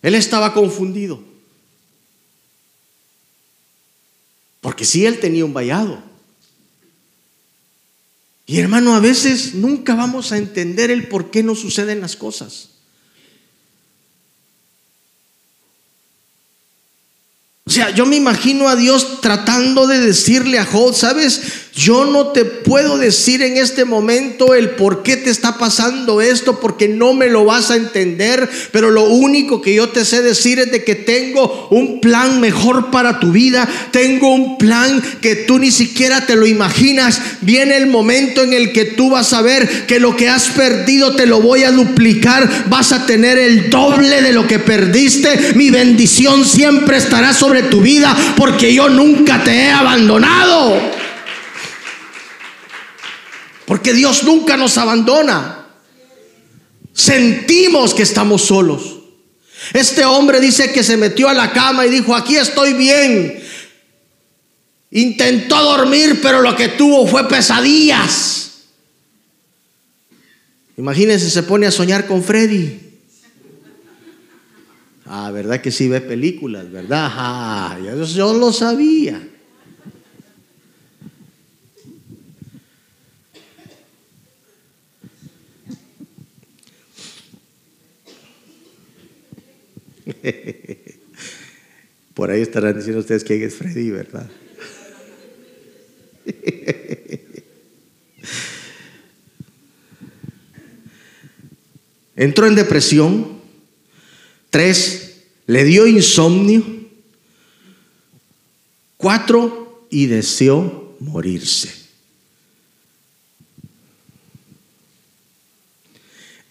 [0.00, 1.20] Él estaba confundido.
[4.60, 6.09] Porque si él tenía un vallado.
[8.50, 12.70] Y hermano, a veces nunca vamos a entender el por qué no suceden las cosas.
[17.64, 21.40] O sea, yo me imagino a Dios tratando de decirle a Job, ¿sabes?
[21.74, 26.58] Yo no te puedo decir en este momento el por qué te está pasando esto,
[26.58, 30.58] porque no me lo vas a entender, pero lo único que yo te sé decir
[30.58, 35.58] es de que tengo un plan mejor para tu vida, tengo un plan que tú
[35.60, 37.20] ni siquiera te lo imaginas.
[37.40, 41.14] Viene el momento en el que tú vas a ver que lo que has perdido
[41.14, 45.70] te lo voy a duplicar, vas a tener el doble de lo que perdiste, mi
[45.70, 51.00] bendición siempre estará sobre tu vida, porque yo nunca te he abandonado.
[53.70, 55.64] Porque Dios nunca nos abandona.
[56.92, 58.96] Sentimos que estamos solos.
[59.72, 63.40] Este hombre dice que se metió a la cama y dijo, aquí estoy bien.
[64.90, 68.64] Intentó dormir, pero lo que tuvo fue pesadillas.
[70.76, 72.76] Imagínense, se pone a soñar con Freddy.
[75.06, 77.08] Ah, ¿verdad que sí ve películas, verdad?
[77.08, 79.29] Ah, yo, yo lo sabía.
[92.20, 94.28] Por ahí estarán diciendo ustedes quién es Freddy, ¿verdad?
[102.14, 103.40] Entró en depresión.
[104.50, 106.62] Tres, le dio insomnio.
[108.98, 111.72] Cuatro, y deseó morirse.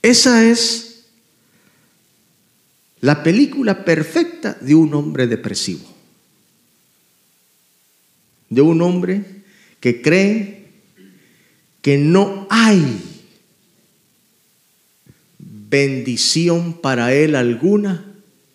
[0.02, 0.89] Esa es
[3.02, 5.86] la película perfecta de un hombre depresivo.
[8.50, 9.24] De un hombre
[9.80, 10.66] que cree
[11.82, 13.02] que no hay
[15.38, 18.06] bendición para él alguna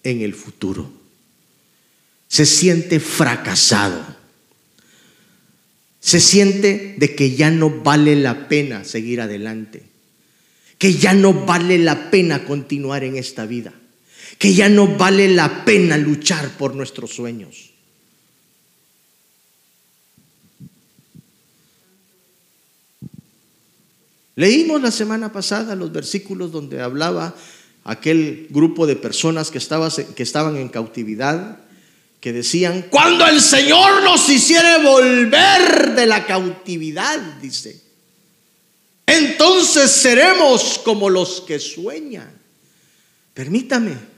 [0.03, 0.93] en el futuro.
[2.29, 4.15] Se siente fracasado.
[6.01, 9.85] Se siente de que ya no vale la pena seguir adelante.
[10.77, 13.73] Que ya no vale la pena continuar en esta vida
[14.39, 17.71] que ya no vale la pena luchar por nuestros sueños.
[24.37, 27.35] Leímos la semana pasada los versículos donde hablaba
[27.85, 31.61] aquel grupo de personas que, estaban en cautividad,
[32.21, 37.81] que decían, cuando el Señor nos hiciere volver de la cautividad, dice,
[39.07, 42.33] entonces seremos como los que sueñan.
[43.35, 44.14] Permítame,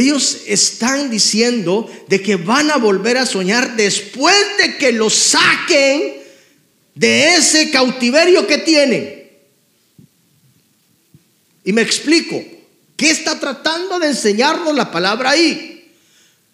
[0.00, 6.14] ellos están diciendo de que van a volver a soñar después de que los saquen
[6.94, 9.30] de ese cautiverio que tienen.
[11.64, 12.42] Y me explico,
[12.96, 15.92] ¿qué está tratando de enseñarnos la palabra ahí?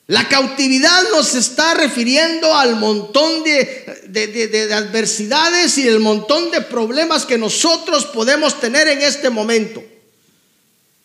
[0.07, 7.25] La cautividad nos está refiriendo al montón de, de, adversidades y el montón de problemas
[7.25, 9.83] que nosotros podemos tener en este momento.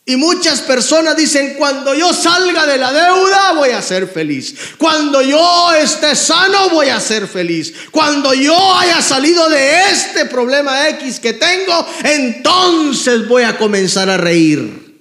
[0.10, 4.55] Y muchas personas dicen, cuando yo salga de la deuda voy a ser feliz.
[4.80, 7.72] Cuando yo esté sano voy a ser feliz.
[7.91, 14.18] Cuando yo haya salido de este problema X que tengo, entonces voy a comenzar a
[14.18, 14.99] reír.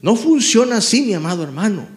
[0.00, 1.88] No funciona así, mi amado hermano.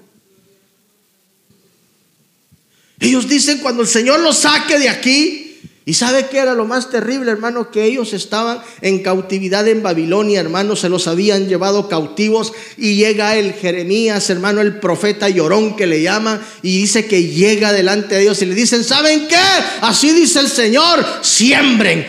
[2.99, 5.44] Ellos dicen, cuando el Señor los saque de aquí,
[5.87, 7.69] ¿Y sabe qué era lo más terrible, hermano?
[7.69, 13.35] Que ellos estaban en cautividad en Babilonia, hermano, se los habían llevado cautivos y llega
[13.35, 18.23] el Jeremías, hermano, el profeta llorón que le llama y dice que llega delante de
[18.23, 19.35] ellos y le dicen, ¿saben qué?
[19.81, 21.99] Así dice el Señor, siembren,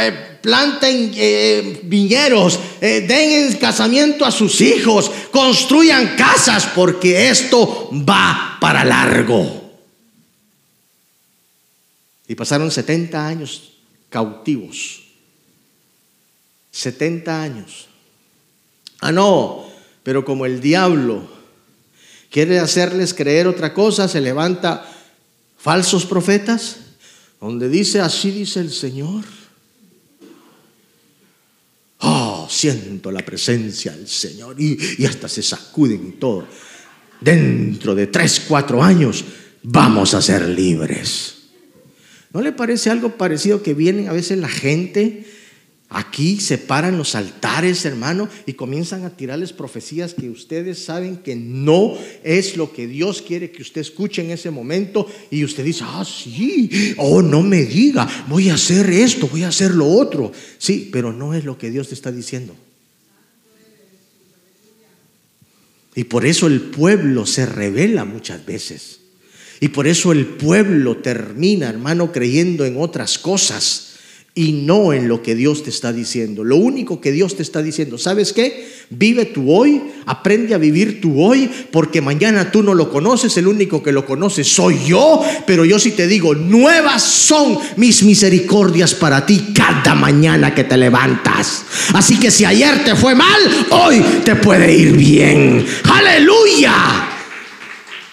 [0.00, 7.90] eh, planten eh, viñeros, eh, den en casamiento a sus hijos, construyan casas porque esto
[8.08, 9.59] va para largo.
[12.30, 13.72] Y pasaron 70 años
[14.08, 15.02] cautivos.
[16.70, 17.88] 70 años.
[19.00, 19.66] Ah, no,
[20.04, 21.28] pero como el diablo
[22.30, 24.88] quiere hacerles creer otra cosa, se levanta
[25.58, 26.76] falsos profetas,
[27.40, 29.24] donde dice, así dice el Señor.
[31.98, 36.46] Oh, siento la presencia del Señor y, y hasta se sacuden y todo.
[37.20, 39.24] Dentro de tres, cuatro años
[39.64, 41.39] vamos a ser libres.
[42.32, 45.24] ¿No le parece algo parecido que vienen a veces la gente
[45.90, 51.34] aquí, se paran los altares, hermano, y comienzan a tirarles profecías que ustedes saben que
[51.34, 55.82] no es lo que Dios quiere que usted escuche en ese momento y usted dice,
[55.84, 60.30] ah, sí, oh, no me diga, voy a hacer esto, voy a hacer lo otro.
[60.58, 62.54] Sí, pero no es lo que Dios te está diciendo.
[65.96, 68.99] Y por eso el pueblo se revela muchas veces.
[69.60, 73.90] Y por eso el pueblo termina, hermano, creyendo en otras cosas
[74.34, 76.44] y no en lo que Dios te está diciendo.
[76.44, 78.66] Lo único que Dios te está diciendo, ¿sabes qué?
[78.88, 83.48] Vive tu hoy, aprende a vivir tu hoy, porque mañana tú no lo conoces, el
[83.48, 88.94] único que lo conoce soy yo, pero yo sí te digo, nuevas son mis misericordias
[88.94, 91.64] para ti cada mañana que te levantas.
[91.92, 95.66] Así que si ayer te fue mal, hoy te puede ir bien.
[95.84, 97.19] Aleluya.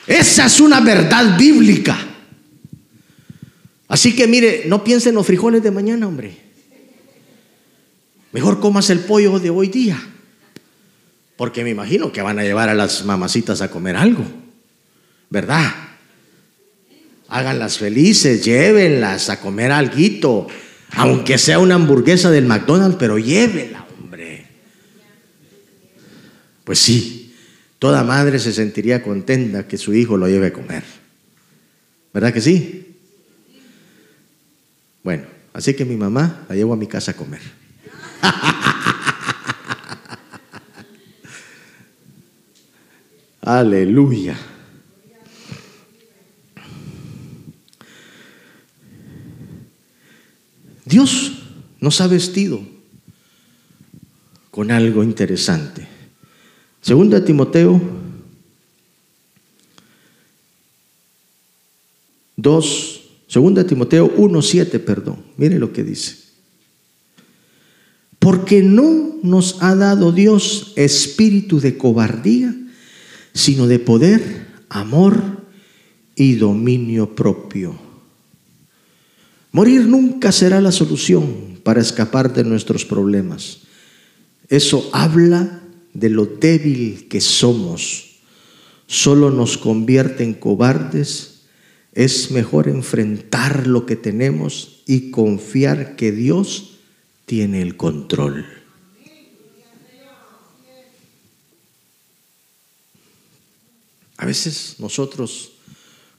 [0.07, 1.97] Esa es una verdad bíblica.
[3.89, 6.35] Así que mire, no piense en los frijoles de mañana, hombre.
[8.31, 9.99] Mejor comas el pollo de hoy día.
[11.35, 14.25] Porque me imagino que van a llevar a las mamacitas a comer algo.
[15.29, 15.73] ¿Verdad?
[17.29, 20.47] Háganlas felices, llévenlas a comer algo.
[20.91, 24.45] Aunque sea una hamburguesa del McDonald's, pero llévela, hombre.
[26.63, 27.16] Pues sí,
[27.79, 30.83] Toda madre se sentiría contenta que su hijo lo lleve a comer.
[32.13, 32.95] ¿Verdad que sí?
[35.03, 37.41] Bueno, así que mi mamá la llevo a mi casa a comer.
[43.41, 44.35] Aleluya.
[50.83, 51.43] Dios
[51.79, 52.61] nos ha vestido
[54.49, 55.96] con algo interesante.
[56.87, 57.81] Segunda Timoteo
[62.37, 65.21] 2, segunda Timoteo 1, 7, perdón.
[65.35, 66.15] Mire lo que dice.
[68.19, 72.55] Porque no nos ha dado Dios espíritu de cobardía,
[73.33, 75.43] sino de poder, amor
[76.15, 77.77] y dominio propio.
[79.51, 83.57] Morir nunca será la solución para escapar de nuestros problemas.
[84.47, 85.56] Eso habla
[85.97, 88.19] de lo débil que somos,
[88.85, 91.41] solo nos convierte en cobardes,
[91.93, 96.77] es mejor enfrentar lo que tenemos y confiar que Dios
[97.25, 98.45] tiene el control.
[104.17, 105.53] A veces nosotros,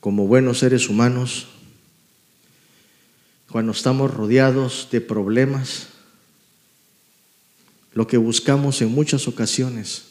[0.01, 1.47] como buenos seres humanos,
[3.49, 5.98] cuando estamos rodeados de problemas,
[7.99, 10.05] lo que buscamos en muchas ocasiones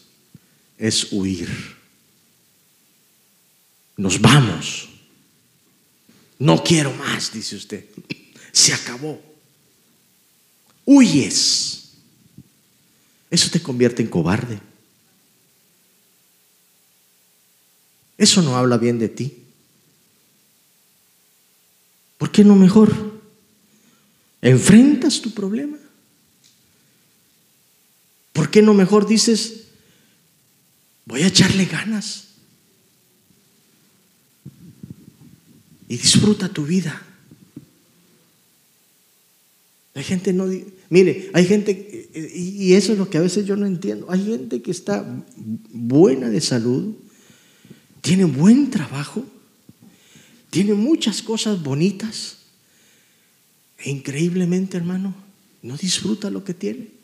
[0.78, 1.50] es huir.
[3.96, 4.90] Nos vamos.
[6.38, 7.86] No quiero más, dice usted.
[8.52, 9.22] Se acabó.
[10.84, 11.92] Huyes.
[13.32, 14.60] Eso te convierte en cobarde.
[18.18, 19.46] Eso no habla bien de ti.
[22.18, 23.22] ¿Por qué no mejor?
[24.42, 25.78] ¿Enfrentas tu problema?
[28.48, 29.64] ¿Por qué no mejor dices,
[31.04, 32.28] voy a echarle ganas?
[35.90, 37.06] Y disfruta tu vida.
[39.96, 40.46] Hay gente no,
[40.90, 44.62] mire, hay gente, y eso es lo que a veces yo no entiendo, hay gente
[44.62, 45.06] que está
[45.74, 46.96] buena de salud,
[48.00, 49.26] tiene buen trabajo,
[50.52, 52.38] tiene muchas cosas bonitas,
[53.78, 55.14] e increíblemente, hermano,
[55.62, 56.97] no disfruta lo que tiene.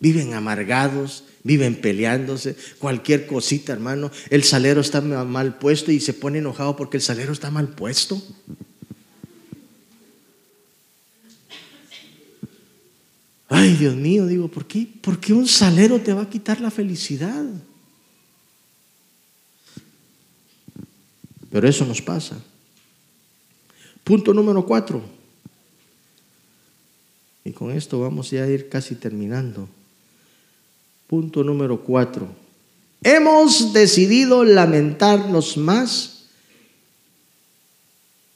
[0.00, 4.10] Viven amargados, viven peleándose, cualquier cosita, hermano.
[4.30, 8.20] El salero está mal puesto y se pone enojado porque el salero está mal puesto.
[13.48, 14.88] Ay, Dios mío, digo, ¿por qué?
[15.00, 17.44] ¿Por qué un salero te va a quitar la felicidad?
[21.50, 22.36] Pero eso nos pasa.
[24.02, 25.02] Punto número cuatro.
[27.44, 29.68] Y con esto vamos ya a ir casi terminando.
[31.06, 32.28] Punto número cuatro.
[33.02, 36.24] Hemos decidido lamentarnos más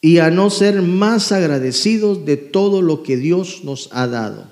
[0.00, 4.50] y a no ser más agradecidos de todo lo que Dios nos ha dado.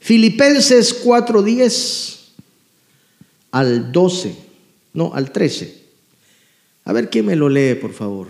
[0.00, 2.18] Filipenses 4:10
[3.50, 4.36] al 12,
[4.94, 5.78] no, al 13.
[6.84, 8.28] A ver quién me lo lee, por favor.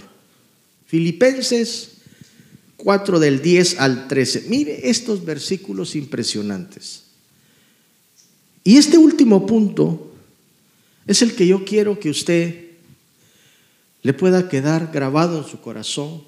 [0.87, 1.99] Filipenses
[2.79, 4.47] 4 del 10 al 13.
[4.49, 7.08] Mire estos versículos impresionantes.
[8.69, 10.13] Y este último punto
[11.07, 12.73] es el que yo quiero que usted
[14.03, 16.23] le pueda quedar grabado en su corazón,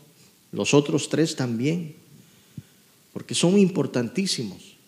[0.50, 1.96] los otros tres también,
[3.12, 4.78] porque son importantísimos.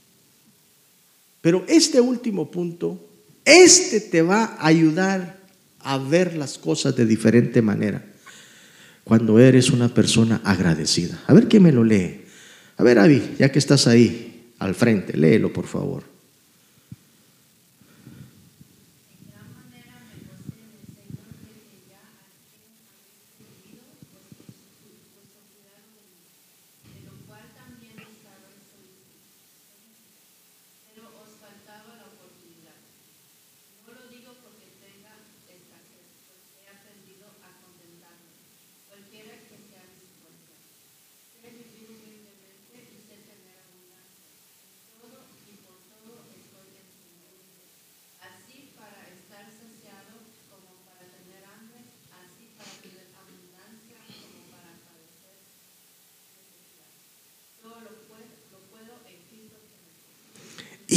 [1.43, 2.99] Pero este último punto,
[3.45, 5.39] este te va a ayudar
[5.81, 8.03] a ver las cosas de diferente manera
[9.05, 11.23] cuando eres una persona agradecida.
[11.27, 12.23] A ver quién me lo lee.
[12.79, 16.12] A ver, Avi, ya que estás ahí al frente, léelo por favor.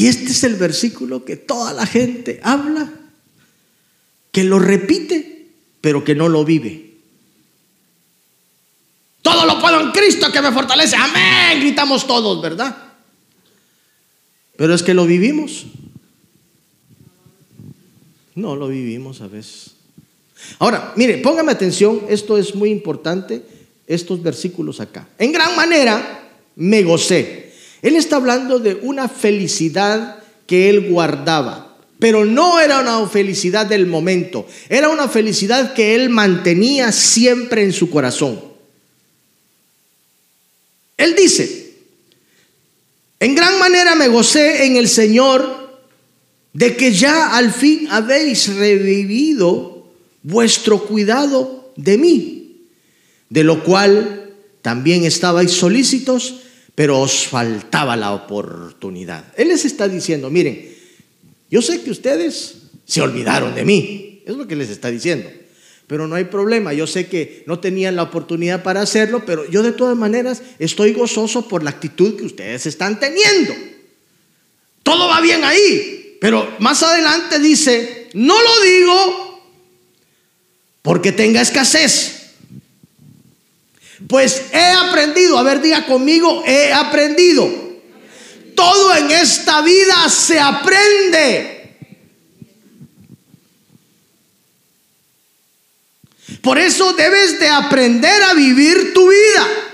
[0.08, 2.92] Este es el versículo que toda la gente habla,
[4.32, 5.48] que lo repite,
[5.82, 6.94] pero que no lo vive.
[9.22, 10.96] Todo lo puedo en Cristo que me fortalece.
[10.96, 11.60] Amén.
[11.60, 12.94] Gritamos todos, ¿verdad?
[14.56, 15.66] Pero es que lo vivimos.
[18.36, 19.72] No lo vivimos a veces.
[20.60, 23.44] Ahora, mire, póngame atención, esto es muy importante,
[23.88, 25.08] estos versículos acá.
[25.18, 27.45] En gran manera me gocé
[27.86, 30.18] él está hablando de una felicidad
[30.48, 36.10] que él guardaba, pero no era una felicidad del momento, era una felicidad que él
[36.10, 38.42] mantenía siempre en su corazón.
[40.98, 41.76] Él dice,
[43.20, 45.80] en gran manera me gocé en el Señor
[46.54, 52.62] de que ya al fin habéis revivido vuestro cuidado de mí,
[53.30, 54.34] de lo cual
[54.64, 56.40] también estabais solícitos
[56.76, 59.34] pero os faltaba la oportunidad.
[59.38, 60.76] Él les está diciendo, miren,
[61.50, 62.56] yo sé que ustedes
[62.86, 65.30] se olvidaron de mí, es lo que les está diciendo,
[65.88, 69.64] pero no hay problema, yo sé que no tenían la oportunidad para hacerlo, pero yo
[69.64, 73.54] de todas maneras estoy gozoso por la actitud que ustedes están teniendo.
[74.84, 79.42] Todo va bien ahí, pero más adelante dice, no lo digo
[80.82, 82.25] porque tenga escasez
[84.08, 87.50] pues he aprendido, a ver, diga conmigo, he aprendido.
[88.56, 91.52] Todo en esta vida se aprende.
[96.42, 99.66] Por eso debes de aprender a vivir tu vida.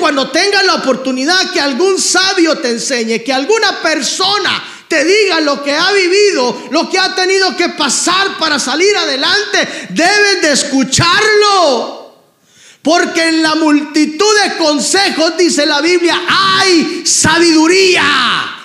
[0.00, 5.62] cuando tengas la oportunidad que algún sabio te enseñe, que alguna persona te diga lo
[5.62, 9.58] que ha vivido, lo que ha tenido que pasar para salir adelante,
[9.90, 12.16] debes de escucharlo.
[12.82, 18.56] Porque en la multitud de consejos, dice la Biblia, hay sabiduría.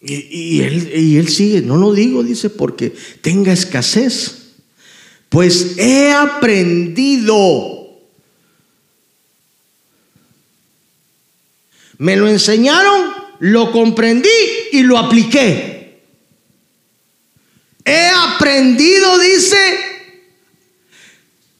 [0.00, 4.45] Y, él, y él sigue, no lo digo, dice, porque tenga escasez.
[5.28, 7.74] Pues he aprendido.
[11.98, 14.28] Me lo enseñaron, lo comprendí
[14.72, 16.02] y lo apliqué.
[17.84, 19.56] He aprendido, dice,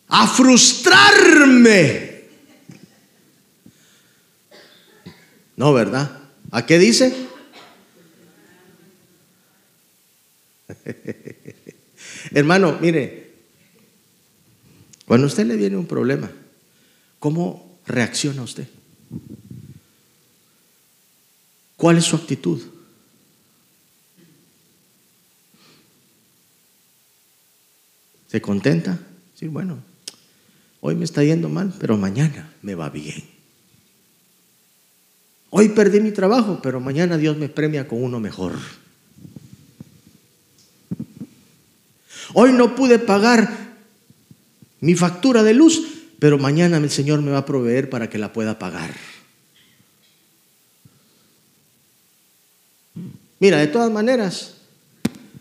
[0.08, 2.06] a frustrarme.
[5.56, 6.20] No, ¿verdad?
[6.50, 7.14] ¿A qué dice?
[12.32, 13.25] Hermano, mire,
[15.06, 16.30] cuando a usted le viene un problema,
[17.18, 18.68] ¿cómo reacciona usted?
[21.76, 22.60] ¿Cuál es su actitud?
[28.28, 28.98] ¿Se contenta?
[29.34, 29.78] Sí, bueno,
[30.80, 33.22] hoy me está yendo mal, pero mañana me va bien.
[35.50, 38.54] Hoy perdí mi trabajo, pero mañana Dios me premia con uno mejor.
[42.34, 43.65] Hoy no pude pagar
[44.86, 45.82] mi factura de luz,
[46.20, 48.94] pero mañana el Señor me va a proveer para que la pueda pagar.
[53.40, 54.58] Mira, de todas maneras,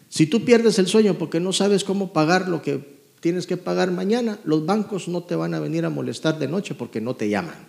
[0.10, 3.92] si tú pierdes el sueño porque no sabes cómo pagar lo que tienes que pagar
[3.92, 7.30] mañana, los bancos no te van a venir a molestar de noche porque no te
[7.30, 7.68] llaman.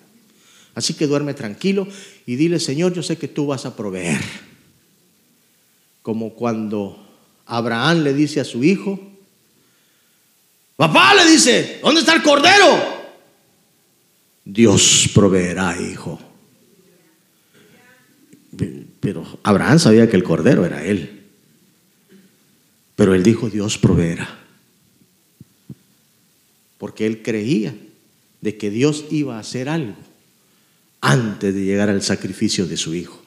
[0.74, 1.86] Así que duerme tranquilo
[2.24, 4.22] y dile, Señor, yo sé que tú vas a proveer.
[6.00, 7.06] Como cuando
[7.44, 8.98] Abraham le dice a su hijo,
[10.76, 12.96] Papá le dice, ¿dónde está el cordero?
[14.44, 16.20] Dios proveerá, hijo.
[19.00, 21.24] Pero Abraham sabía que el cordero era él.
[22.94, 24.38] Pero él dijo, Dios proveerá.
[26.76, 27.74] Porque él creía
[28.42, 29.96] de que Dios iba a hacer algo
[31.00, 33.22] antes de llegar al sacrificio de su hijo.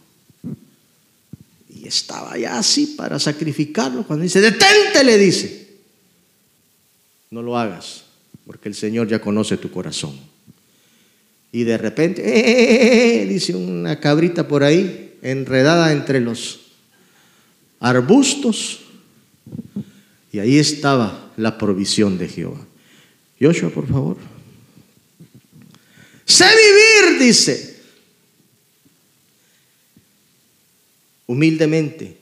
[1.68, 4.04] Y estaba ya así para sacrificarlo.
[4.04, 5.69] Cuando dice, detente, le dice
[7.32, 8.06] no lo hagas,
[8.46, 10.20] porque el Señor ya conoce tu corazón.
[11.52, 16.60] Y de repente, eh, eh, eh, dice una cabrita por ahí, enredada entre los
[17.80, 18.82] arbustos,
[20.32, 22.66] y ahí estaba la provisión de Jehová.
[23.40, 24.18] Joshua, por favor.
[26.26, 27.82] Sé vivir, dice,
[31.28, 32.18] humildemente,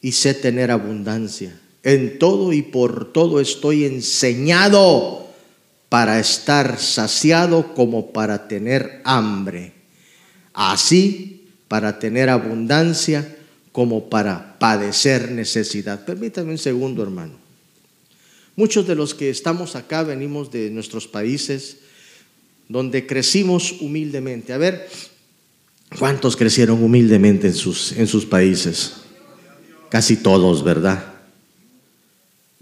[0.00, 1.61] y sé tener abundancia.
[1.82, 5.26] En todo y por todo estoy enseñado
[5.88, 9.72] para estar saciado como para tener hambre.
[10.54, 13.36] Así para tener abundancia
[13.72, 16.04] como para padecer necesidad.
[16.04, 17.34] Permítame un segundo, hermano.
[18.56, 21.78] Muchos de los que estamos acá venimos de nuestros países
[22.68, 24.52] donde crecimos humildemente.
[24.52, 24.88] A ver,
[25.98, 28.94] ¿cuántos crecieron humildemente en sus, en sus países?
[29.90, 31.11] Casi todos, ¿verdad?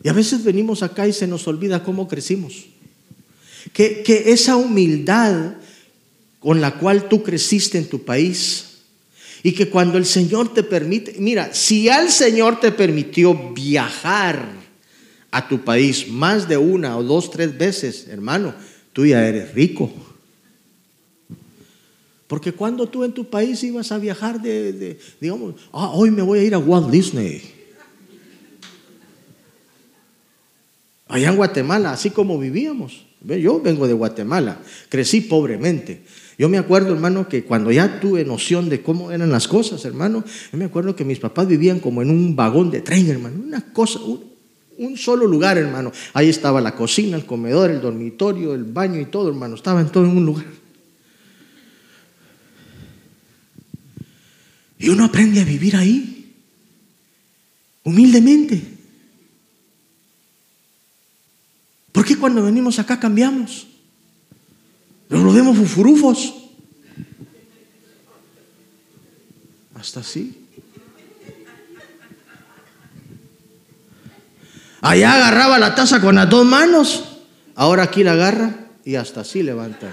[0.03, 2.66] Y a veces venimos acá y se nos olvida cómo crecimos.
[3.72, 5.55] Que, esa humildad
[6.38, 8.78] con la cual tú creciste en tu país
[9.42, 14.48] y que cuando el Señor te permite, mira, si al Señor te permitió viajar
[15.30, 18.55] a tu país más de una o dos, tres veces, hermano,
[18.92, 19.92] tú ya eres rico.
[22.26, 26.38] Porque cuando tú en tu país ibas a viajar de, digamos, ah, hoy me voy
[26.38, 27.59] a ir a Walt Disney.
[31.11, 33.04] Allá en Guatemala, así como vivíamos.
[33.22, 36.02] Yo vengo de Guatemala, crecí pobremente.
[36.38, 40.24] Yo me acuerdo, hermano, que cuando ya tuve noción de cómo eran las cosas, hermano,
[40.50, 43.61] yo me acuerdo que mis papás vivían como en un vagón de tren, hermano, una
[43.72, 45.92] cosa, un, solo lugar, hermano.
[46.14, 49.90] Ahí estaba la cocina, el comedor, el dormitorio, el baño y todo, hermano, estaba en
[49.90, 50.46] todo en un lugar.
[54.78, 56.32] Y uno aprende a vivir ahí,
[57.84, 58.80] humildemente.
[61.93, 63.66] ¿Por qué cuando venimos acá cambiamos?
[65.09, 66.34] Nos lo vemos fufurufos.
[69.74, 70.36] Hasta así.
[74.82, 77.05] Allá agarraba la taza con las dos manos.
[77.55, 79.91] Ahora aquí la agarra y hasta así levanta.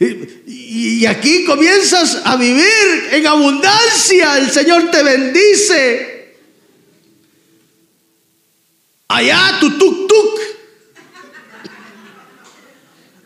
[0.80, 4.38] Y aquí comienzas a vivir en abundancia.
[4.38, 6.36] El Señor te bendice.
[9.08, 10.40] Allá tu tuk tuk.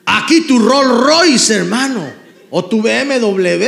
[0.07, 2.11] Aquí tu Rolls Royce, hermano.
[2.49, 3.67] O tu BMW.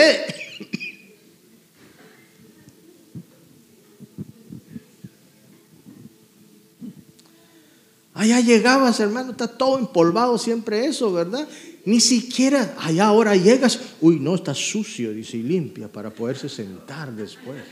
[8.15, 11.47] Allá llegabas, hermano, está todo empolvado siempre eso, ¿verdad?
[11.87, 17.15] Ni siquiera allá ahora llegas, uy, no, está sucio, dice, y limpia para poderse sentar
[17.15, 17.63] después.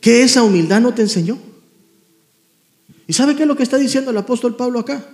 [0.00, 1.38] ¿Qué esa humildad no te enseñó?
[3.06, 5.06] ¿Y sabe qué es lo que está diciendo el apóstol Pablo acá?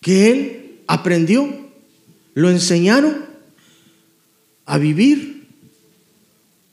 [0.00, 1.70] Que él aprendió,
[2.34, 3.26] lo enseñaron
[4.64, 5.37] a vivir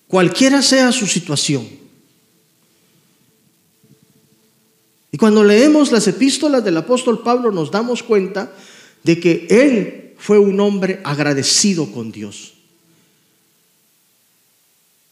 [0.08, 1.68] cualquiera sea su situación.
[5.12, 8.53] Y cuando leemos las epístolas del apóstol Pablo nos damos cuenta
[9.03, 12.53] de que él fue un hombre agradecido con Dios.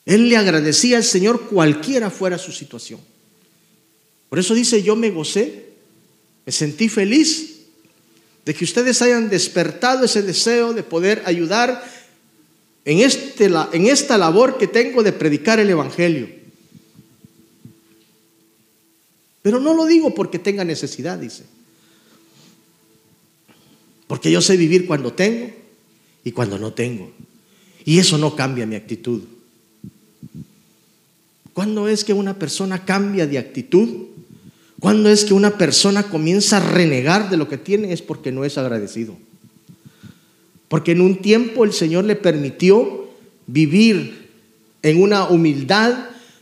[0.06, 3.00] Él le agradecía al Señor cualquiera fuera su situación.
[4.30, 5.70] Por eso dice, yo me gocé,
[6.46, 7.54] me sentí feliz
[8.46, 11.82] de que ustedes hayan despertado ese deseo de poder ayudar
[12.86, 16.30] en, este, en esta labor que tengo de predicar el Evangelio.
[19.42, 21.44] Pero no lo digo porque tenga necesidad, dice.
[24.08, 25.52] Porque yo sé vivir cuando tengo
[26.24, 27.12] y cuando no tengo.
[27.86, 29.22] Y eso no cambia mi actitud.
[31.54, 34.08] ¿Cuándo es que una persona cambia de actitud?
[34.80, 37.94] ¿Cuándo es que una persona comienza a renegar de lo que tiene?
[37.94, 39.16] Es porque no es agradecido.
[40.74, 43.08] Porque en un tiempo el Señor le permitió
[43.46, 44.32] vivir
[44.82, 45.94] en una humildad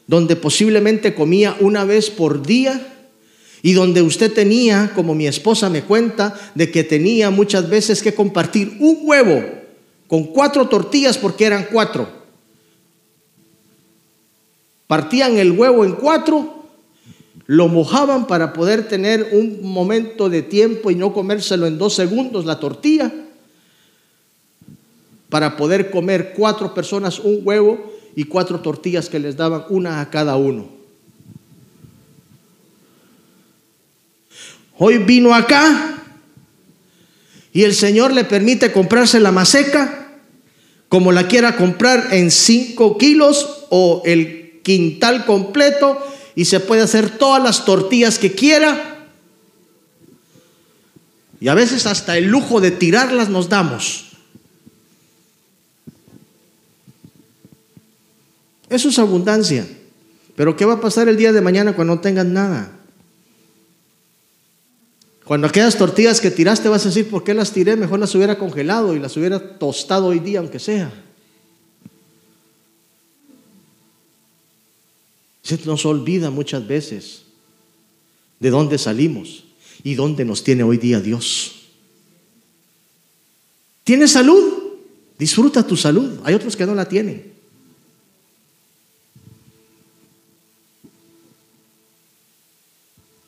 [0.08, 2.80] donde posiblemente comía una vez por día
[3.62, 8.14] y donde usted tenía, como mi esposa me cuenta, de que tenía muchas veces que
[8.14, 9.44] compartir un huevo
[10.08, 12.08] con cuatro tortillas porque eran cuatro.
[14.88, 16.68] Partían el huevo en cuatro,
[17.48, 22.46] lo mojaban para poder tener un momento de tiempo y no comérselo en dos segundos
[22.46, 23.12] la tortilla
[25.32, 30.10] para poder comer cuatro personas un huevo y cuatro tortillas que les daban una a
[30.10, 30.68] cada uno.
[34.78, 36.04] Hoy vino acá
[37.54, 40.20] y el Señor le permite comprarse la maseca
[40.90, 45.98] como la quiera comprar en cinco kilos o el quintal completo
[46.36, 49.08] y se puede hacer todas las tortillas que quiera.
[51.40, 54.11] Y a veces hasta el lujo de tirarlas nos damos.
[58.72, 59.68] Eso es abundancia.
[60.36, 62.80] Pero ¿qué va a pasar el día de mañana cuando no tengas nada?
[65.26, 67.76] Cuando aquellas tortillas que tiraste vas a decir, ¿por qué las tiré?
[67.76, 70.92] Mejor las hubiera congelado y las hubiera tostado hoy día, aunque sea.
[75.44, 77.24] Se nos olvida muchas veces
[78.40, 79.44] de dónde salimos
[79.84, 81.68] y dónde nos tiene hoy día Dios.
[83.84, 84.64] ¿Tienes salud?
[85.20, 86.20] Disfruta tu salud.
[86.24, 87.31] Hay otros que no la tienen.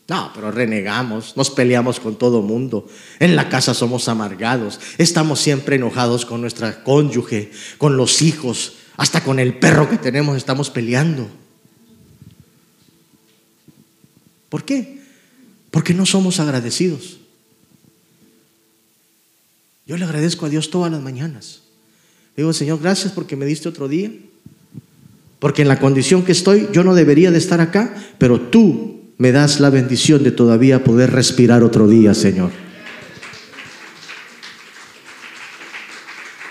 [0.09, 2.87] No, pero renegamos, nos peleamos con todo mundo.
[3.19, 9.23] En la casa somos amargados, estamos siempre enojados con nuestra cónyuge, con los hijos, hasta
[9.23, 11.29] con el perro que tenemos estamos peleando.
[14.49, 15.01] ¿Por qué?
[15.71, 17.17] Porque no somos agradecidos.
[19.85, 21.61] Yo le agradezco a Dios todas las mañanas.
[22.35, 24.11] digo, Señor, gracias porque me diste otro día.
[25.39, 29.31] Porque en la condición que estoy, yo no debería de estar acá, pero tú me
[29.31, 32.51] das la bendición de todavía poder respirar otro día, Señor.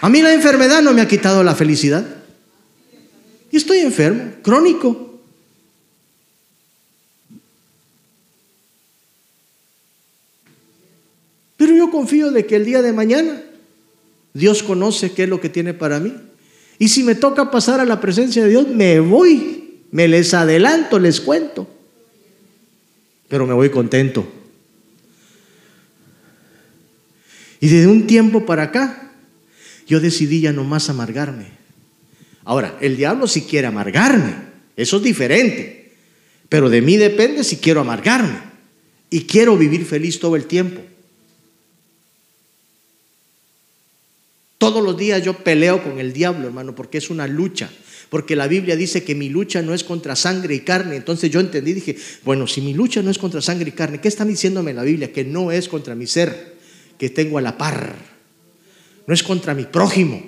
[0.00, 2.04] A mí la enfermedad no me ha quitado la felicidad.
[3.50, 5.20] Y estoy enfermo, crónico.
[11.56, 13.42] Pero yo confío de que el día de mañana
[14.34, 16.14] Dios conoce qué es lo que tiene para mí.
[16.78, 20.98] Y si me toca pasar a la presencia de Dios, me voy, me les adelanto,
[20.98, 21.68] les cuento
[23.32, 24.30] pero me voy contento.
[27.60, 29.10] Y desde un tiempo para acá,
[29.86, 31.46] yo decidí ya no más amargarme.
[32.44, 34.34] Ahora, el diablo si quiere amargarme,
[34.76, 35.94] eso es diferente,
[36.50, 38.38] pero de mí depende si quiero amargarme
[39.08, 40.82] y quiero vivir feliz todo el tiempo.
[44.58, 47.70] Todos los días yo peleo con el diablo, hermano, porque es una lucha,
[48.12, 50.96] porque la Biblia dice que mi lucha no es contra sangre y carne.
[50.96, 51.96] Entonces yo entendí, dije,
[52.26, 55.14] bueno, si mi lucha no es contra sangre y carne, ¿qué están diciéndome la Biblia?
[55.14, 56.58] Que no es contra mi ser,
[56.98, 57.96] que tengo a la par.
[59.06, 60.22] No es contra mi prójimo,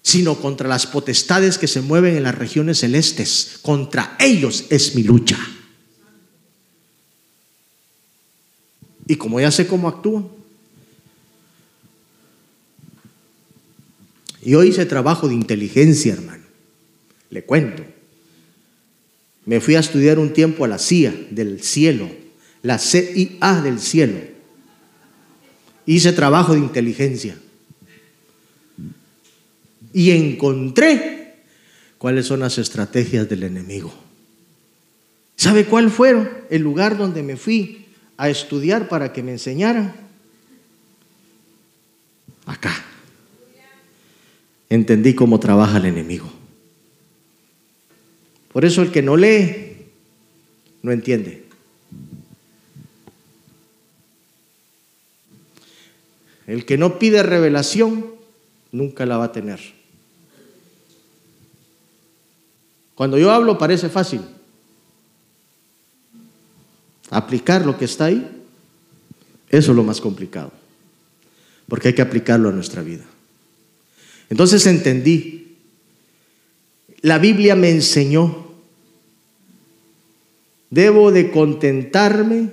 [0.00, 3.58] sino contra las potestades que se mueven en las regiones celestes.
[3.60, 5.38] Contra ellos es mi lucha.
[9.06, 10.26] Y como ya sé cómo actúan,
[14.42, 16.45] yo hice trabajo de inteligencia, hermano.
[17.30, 17.84] Le cuento.
[19.44, 22.10] Me fui a estudiar un tiempo a la CIA del cielo,
[22.62, 24.18] la CIA del cielo.
[25.86, 27.38] Hice trabajo de inteligencia.
[29.92, 31.36] Y encontré
[31.98, 33.94] cuáles son las estrategias del enemigo.
[35.36, 39.94] ¿Sabe cuál fue el lugar donde me fui a estudiar para que me enseñaran?
[42.46, 42.74] Acá.
[44.68, 46.32] Entendí cómo trabaja el enemigo.
[48.56, 49.76] Por eso el que no lee,
[50.80, 51.44] no entiende.
[56.46, 58.14] El que no pide revelación,
[58.72, 59.60] nunca la va a tener.
[62.94, 64.22] Cuando yo hablo parece fácil.
[67.10, 68.42] Aplicar lo que está ahí,
[69.50, 70.50] eso es lo más complicado.
[71.68, 73.04] Porque hay que aplicarlo a nuestra vida.
[74.30, 75.58] Entonces entendí.
[77.02, 78.45] La Biblia me enseñó
[80.70, 82.50] Debo de contentarme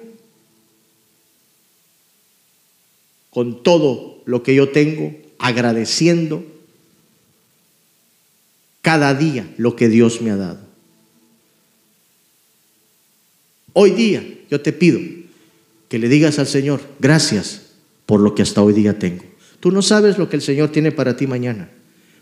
[3.29, 6.45] con todo lo que yo tengo, agradeciendo
[8.81, 10.59] cada día lo que Dios me ha dado.
[13.73, 14.99] Hoy día yo te pido
[15.89, 17.61] que le digas al Señor, gracias
[18.05, 19.23] por lo que hasta hoy día tengo.
[19.59, 21.69] Tú no sabes lo que el Señor tiene para ti mañana.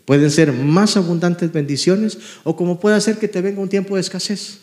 [0.04, 4.00] Pueden ser más abundantes bendiciones o como puede ser que te venga un tiempo de
[4.00, 4.60] escasez.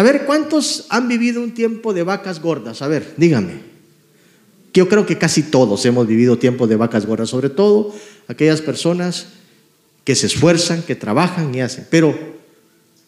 [0.00, 2.80] A ver, ¿cuántos han vivido un tiempo de vacas gordas?
[2.80, 3.60] A ver, dígame.
[4.72, 7.94] Yo creo que casi todos hemos vivido tiempos de vacas gordas, sobre todo
[8.26, 9.26] aquellas personas
[10.04, 11.86] que se esfuerzan, que trabajan y hacen.
[11.90, 12.18] Pero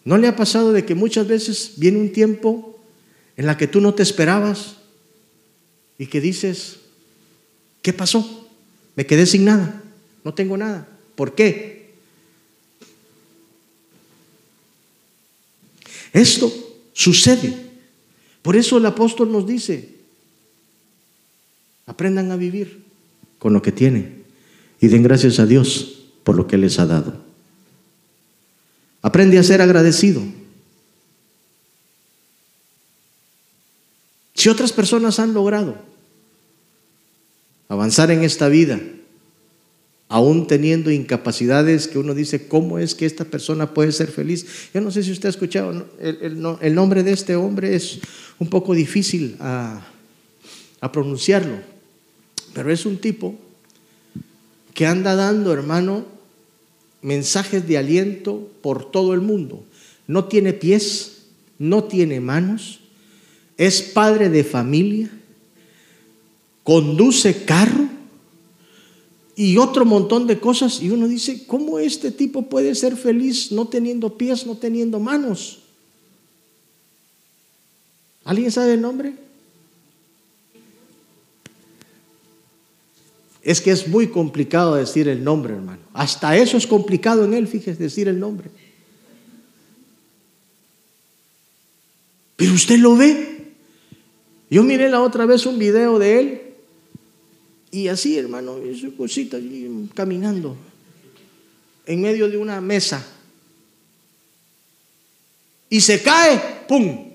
[0.05, 2.79] ¿no le ha pasado de que muchas veces viene un tiempo
[3.39, 4.77] en la que tú no te esperabas
[5.97, 6.77] y que dices,
[7.81, 8.51] ¿qué pasó?
[8.97, 9.83] Me quedé sin nada,
[10.25, 10.87] no tengo nada.
[11.15, 11.95] ¿Por qué?
[16.13, 16.62] Esto
[16.93, 17.71] Sucede.
[18.43, 19.97] Por eso el apóstol nos dice,
[21.87, 22.85] aprendan a vivir
[23.39, 24.25] con lo que tienen
[24.81, 27.23] y den gracias a Dios por lo que les ha dado.
[29.01, 30.23] Aprende a ser agradecido.
[34.35, 35.77] Si otras personas han logrado
[37.69, 38.81] avanzar en esta vida,
[40.13, 44.45] aún teniendo incapacidades que uno dice, ¿cómo es que esta persona puede ser feliz?
[44.75, 47.99] Yo no sé si usted ha escuchado, el, nombre de este hombre es
[48.39, 49.87] un poco difícil a,
[50.93, 51.57] pronunciarlo,
[52.53, 53.39] pero es un tipo
[54.75, 56.05] que anda dando, hermano,
[57.01, 59.65] mensajes de aliento por todo el mundo.
[60.07, 61.23] No tiene pies,
[61.59, 62.81] no tiene manos,
[63.57, 65.09] es padre de familia,
[66.65, 67.92] conduce carro,
[69.43, 70.81] y otro montón de cosas.
[70.81, 75.63] Y uno dice, ¿cómo este tipo puede ser feliz no teniendo pies, no teniendo manos?
[78.23, 79.15] ¿Alguien sabe el nombre?
[83.43, 85.83] Es que es muy complicado decir el nombre, hermano.
[85.93, 88.49] Hasta eso es complicado en él, fíjese, decir el nombre.
[92.37, 93.55] Pero usted lo ve.
[94.49, 96.42] Yo miré la otra vez un video de él
[97.73, 100.57] y así, hermano, su cosita allí caminando
[101.87, 103.03] en medio de una mesa.
[105.71, 107.13] Y se cae, ¡pum!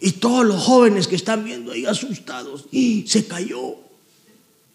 [0.00, 3.76] Y todos los jóvenes que están viendo ahí asustados, y se cayó.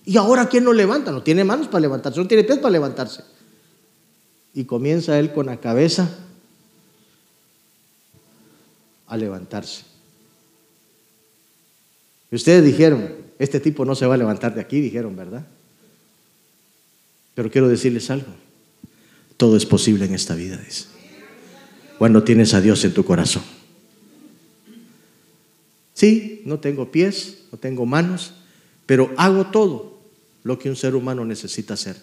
[0.03, 1.11] Y ahora, ¿quién lo levanta?
[1.11, 3.24] No tiene manos para levantarse, no tiene pies para levantarse.
[4.55, 6.09] Y comienza él con la cabeza
[9.05, 9.87] a levantarse.
[12.32, 15.45] Y ustedes dijeron, este tipo no se va a levantar de aquí, dijeron, ¿verdad?
[17.36, 18.34] Pero quiero decirles algo.
[19.38, 20.86] Todo es posible en esta vida, dice.
[21.97, 23.43] Cuando tienes a Dios en tu corazón.
[25.93, 28.34] Sí, no tengo pies, no tengo manos,
[28.86, 29.99] pero hago todo
[30.43, 31.97] lo que un ser humano necesita hacer.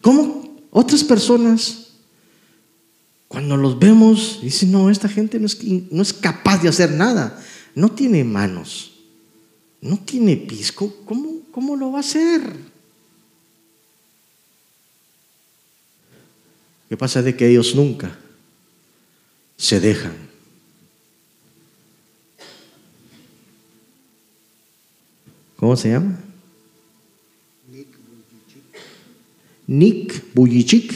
[0.00, 1.79] ¿Cómo otras personas
[3.30, 7.40] cuando los vemos, dicen, no, esta gente no es, no es capaz de hacer nada.
[7.76, 8.90] No tiene manos,
[9.80, 10.92] no tiene pisco.
[11.04, 12.42] ¿Cómo, cómo lo va a hacer?
[16.88, 18.18] ¿Qué pasa de que ellos nunca
[19.56, 20.16] se dejan?
[25.54, 26.18] ¿Cómo se llama?
[29.68, 30.92] Nick Buyichik.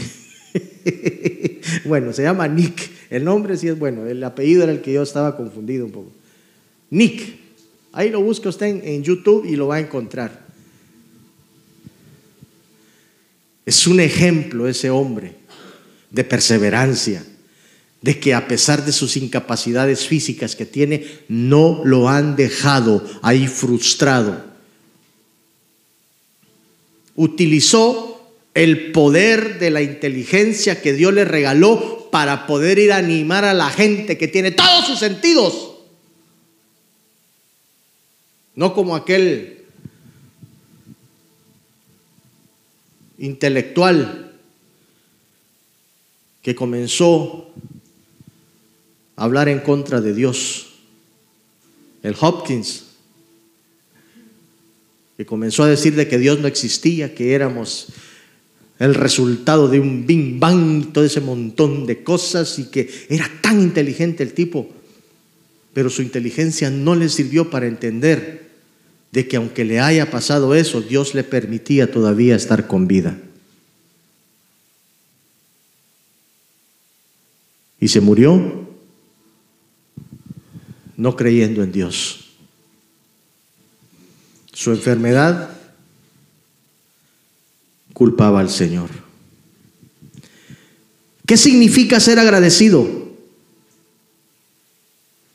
[1.84, 2.90] bueno, se llama Nick.
[3.10, 4.06] El nombre sí es bueno.
[4.06, 6.12] El apellido era el que yo estaba confundido un poco.
[6.90, 7.44] Nick.
[7.92, 10.44] Ahí lo busca usted en, YouTube y lo va a encontrar.
[13.64, 15.36] Es un ejemplo ese hombre
[16.10, 17.24] de perseverancia,
[18.02, 23.46] de que a pesar de sus incapacidades físicas que tiene, no lo han dejado ahí
[23.46, 24.44] frustrado.
[27.14, 28.13] Utilizó
[28.54, 33.52] el poder de la inteligencia que Dios le regaló para poder ir a animar a
[33.52, 35.72] la gente que tiene todos sus sentidos.
[38.54, 39.64] No como aquel
[43.18, 44.32] intelectual
[46.42, 47.50] que comenzó
[49.16, 50.74] a hablar en contra de Dios.
[52.02, 52.84] El Hopkins,
[55.16, 57.88] que comenzó a decir de que Dios no existía, que éramos
[58.78, 63.60] el resultado de un bing bang, todo ese montón de cosas y que era tan
[63.60, 64.68] inteligente el tipo,
[65.72, 68.50] pero su inteligencia no le sirvió para entender
[69.12, 73.16] de que aunque le haya pasado eso, Dios le permitía todavía estar con vida.
[77.78, 78.66] Y se murió
[80.96, 82.30] no creyendo en Dios.
[84.52, 85.53] Su enfermedad
[87.94, 88.90] culpaba al Señor.
[91.24, 92.86] ¿Qué significa ser agradecido?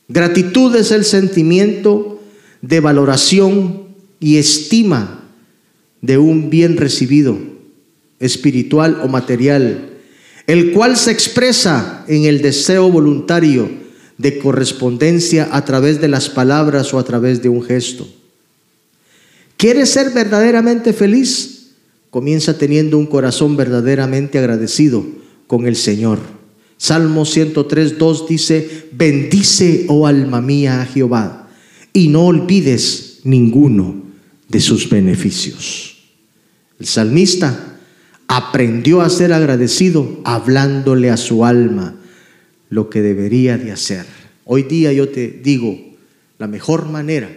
[0.06, 2.22] Gratitud es el sentimiento
[2.62, 3.86] de valoración
[4.20, 5.24] y estima
[6.00, 7.38] de un bien recibido,
[8.20, 9.90] espiritual o material,
[10.46, 13.70] el cual se expresa en el deseo voluntario
[14.18, 18.06] de correspondencia a través de las palabras o a través de un gesto.
[19.56, 21.59] ¿Quieres ser verdaderamente feliz?
[22.10, 25.04] Comienza teniendo un corazón verdaderamente agradecido
[25.46, 26.18] con el Señor.
[26.76, 31.48] Salmo 103, 2 dice, bendice, oh alma mía, a Jehová,
[31.92, 34.02] y no olvides ninguno
[34.48, 35.98] de sus beneficios.
[36.78, 37.78] El salmista
[38.26, 41.96] aprendió a ser agradecido hablándole a su alma
[42.70, 44.06] lo que debería de hacer.
[44.44, 45.78] Hoy día yo te digo,
[46.38, 47.30] la mejor manera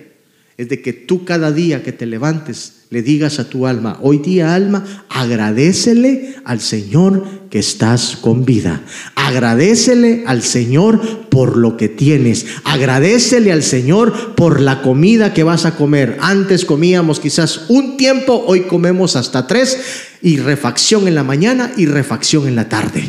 [0.57, 4.19] es de que tú cada día que te levantes le digas a tu alma, hoy
[4.19, 8.83] día alma, agradecele al Señor que estás con vida.
[9.15, 12.45] Agradecele al Señor por lo que tienes.
[12.65, 16.19] Agradecele al Señor por la comida que vas a comer.
[16.21, 19.79] Antes comíamos quizás un tiempo, hoy comemos hasta tres
[20.21, 23.03] y refacción en la mañana y refacción en la tarde.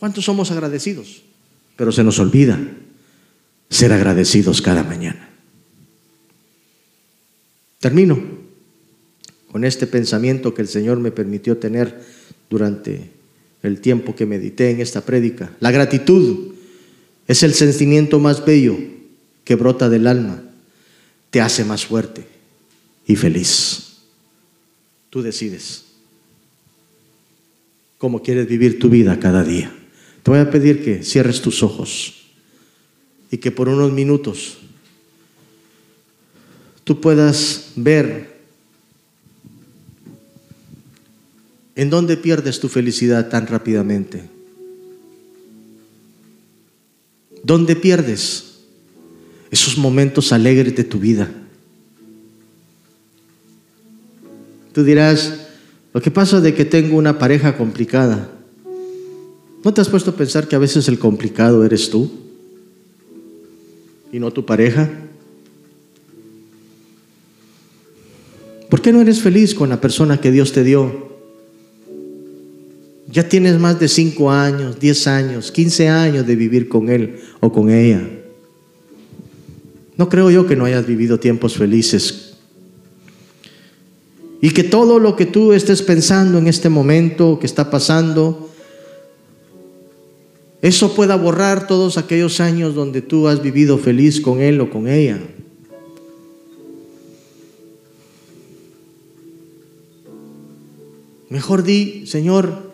[0.00, 1.22] ¿Cuántos somos agradecidos?
[1.76, 2.58] Pero se nos olvida
[3.68, 5.30] ser agradecidos cada mañana.
[7.80, 8.18] Termino
[9.50, 12.02] con este pensamiento que el Señor me permitió tener
[12.50, 13.10] durante
[13.62, 15.50] el tiempo que medité en esta prédica.
[15.60, 16.54] La gratitud
[17.26, 18.76] es el sentimiento más bello
[19.44, 20.42] que brota del alma,
[21.30, 22.26] te hace más fuerte
[23.06, 23.98] y feliz.
[25.10, 25.84] Tú decides
[27.98, 29.74] cómo quieres vivir tu vida cada día.
[30.22, 32.23] Te voy a pedir que cierres tus ojos
[33.34, 34.58] y que por unos minutos
[36.84, 38.32] tú puedas ver
[41.74, 44.22] en dónde pierdes tu felicidad tan rápidamente.
[47.42, 48.60] ¿Dónde pierdes
[49.50, 51.28] esos momentos alegres de tu vida?
[54.72, 55.48] Tú dirás,
[55.92, 58.30] lo que pasa de que tengo una pareja complicada.
[59.64, 62.23] ¿No te has puesto a pensar que a veces el complicado eres tú
[64.14, 64.88] y no tu pareja?
[68.70, 71.08] ¿Por qué no eres feliz con la persona que Dios te dio?
[73.10, 77.52] Ya tienes más de 5 años, 10 años, 15 años de vivir con él o
[77.52, 78.08] con ella.
[79.96, 82.34] No creo yo que no hayas vivido tiempos felices.
[84.40, 88.53] Y que todo lo que tú estés pensando en este momento que está pasando,
[90.64, 94.88] eso pueda borrar todos aquellos años donde tú has vivido feliz con él o con
[94.88, 95.20] ella.
[101.28, 102.72] Mejor di, Señor,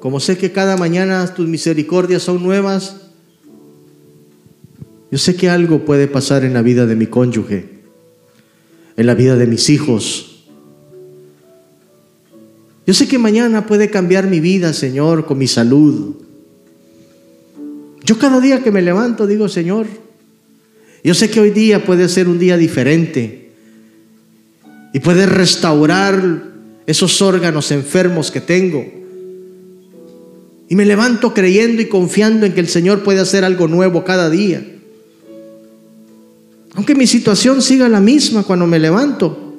[0.00, 2.96] como sé que cada mañana tus misericordias son nuevas,
[5.10, 7.82] yo sé que algo puede pasar en la vida de mi cónyuge,
[8.96, 10.46] en la vida de mis hijos.
[12.86, 16.25] Yo sé que mañana puede cambiar mi vida, Señor, con mi salud.
[18.06, 19.86] Yo cada día que me levanto digo, Señor,
[21.02, 23.50] yo sé que hoy día puede ser un día diferente
[24.92, 26.44] y puede restaurar
[26.86, 28.86] esos órganos enfermos que tengo.
[30.68, 34.30] Y me levanto creyendo y confiando en que el Señor puede hacer algo nuevo cada
[34.30, 34.64] día.
[36.74, 39.56] Aunque mi situación siga la misma cuando me levanto,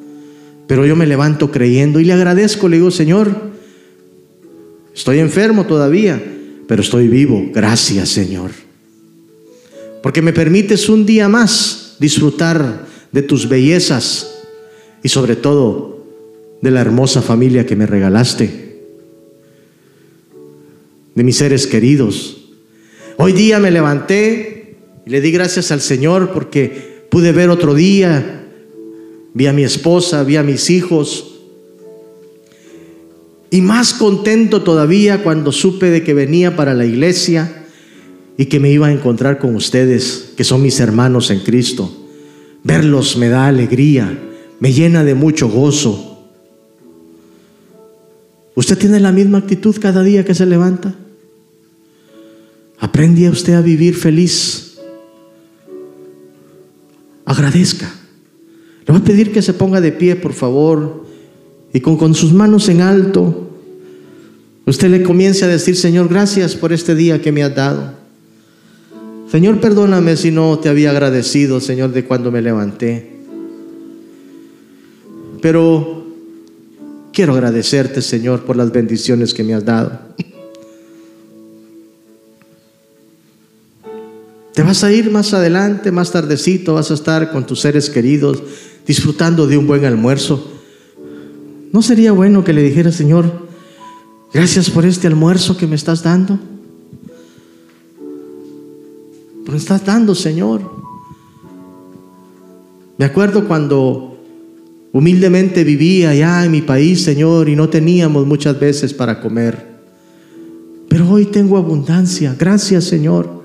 [0.68, 3.30] pero yo me levanto creyendo y le agradezco, le digo, Señor,
[4.96, 6.22] estoy enfermo todavía,
[6.68, 7.50] pero estoy vivo.
[7.54, 8.52] Gracias, Señor.
[10.04, 14.32] Porque me permites un día más disfrutar de tus bellezas
[15.04, 16.06] y sobre todo
[16.62, 18.80] de la hermosa familia que me regalaste,
[21.16, 22.38] de mis seres queridos.
[23.18, 28.46] Hoy día me levanté y le di gracias al Señor porque pude ver otro día,
[29.34, 31.27] vi a mi esposa, vi a mis hijos.
[33.50, 37.66] Y más contento todavía cuando supe de que venía para la iglesia
[38.38, 41.92] y que me iba a encontrar con ustedes, que son mis hermanos en Cristo.
[42.64, 44.20] Verlos me da alegría,
[44.60, 46.28] me llena de mucho gozo.
[48.54, 50.96] ¿Usted tiene la misma actitud cada día que se levanta?
[52.80, 54.78] Aprende usted a vivir feliz.
[57.26, 57.92] Agradezca.
[58.86, 61.07] Le voy a pedir que se ponga de pie, por favor,
[61.74, 63.50] y con, con sus manos en alto,
[64.66, 67.94] usted le comience a decir, Señor, gracias por este día que me has dado.
[69.32, 73.18] Señor, perdóname si no te había agradecido, Señor, de cuando me levanté.
[75.42, 75.98] Pero
[77.18, 80.00] Quiero agradecerte, Señor, por las bendiciones que me has dado.
[84.54, 88.44] Te vas a ir más adelante, más tardecito, vas a estar con tus seres queridos,
[88.86, 90.57] disfrutando de un buen almuerzo.
[91.72, 93.48] ¿No sería bueno que le dijera, Señor,
[94.34, 96.40] gracias por este almuerzo que me estás dando?
[99.50, 100.62] Me estás dando, Señor.
[102.98, 104.18] Me acuerdo cuando
[104.98, 109.78] Humildemente vivía allá en mi país, Señor, y no teníamos muchas veces para comer.
[110.90, 112.36] Pero hoy tengo abundancia.
[112.36, 113.37] Gracias, Señor.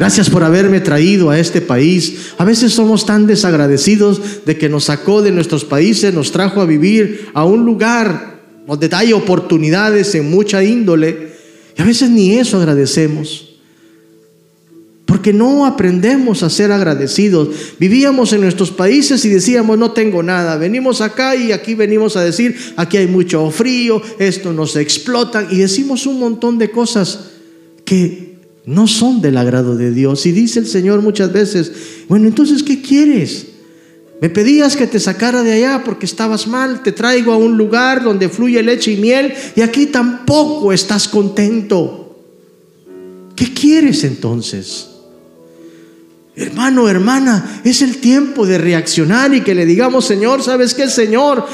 [0.00, 2.32] Gracias por haberme traído a este país.
[2.38, 6.64] A veces somos tan desagradecidos de que nos sacó de nuestros países, nos trajo a
[6.64, 11.34] vivir a un lugar donde hay oportunidades en mucha índole.
[11.76, 13.48] Y a veces ni eso agradecemos
[15.04, 17.48] porque no aprendemos a ser agradecidos.
[17.78, 20.56] Vivíamos en nuestros países y decíamos, no tengo nada.
[20.56, 25.58] Venimos acá y aquí venimos a decir, aquí hay mucho frío, esto nos explotan y
[25.58, 27.32] decimos un montón de cosas
[27.84, 28.29] que
[28.66, 30.26] no son del agrado de Dios.
[30.26, 31.72] Y dice el Señor muchas veces,
[32.08, 33.46] bueno, entonces, ¿qué quieres?
[34.20, 38.04] Me pedías que te sacara de allá porque estabas mal, te traigo a un lugar
[38.04, 42.18] donde fluye leche y miel y aquí tampoco estás contento.
[43.34, 44.88] ¿Qué quieres entonces?
[46.36, 51.46] Hermano, hermana, es el tiempo de reaccionar y que le digamos, Señor, ¿sabes qué, Señor?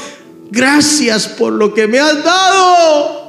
[0.51, 3.26] Gracias por lo que me has dado.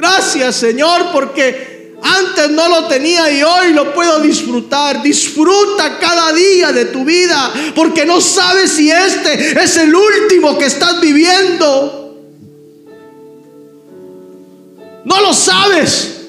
[0.00, 5.02] Gracias, Señor, porque antes no lo tenía y hoy lo puedo disfrutar.
[5.02, 10.64] Disfruta cada día de tu vida, porque no sabes si este es el último que
[10.64, 12.16] estás viviendo.
[15.04, 16.22] No lo sabes.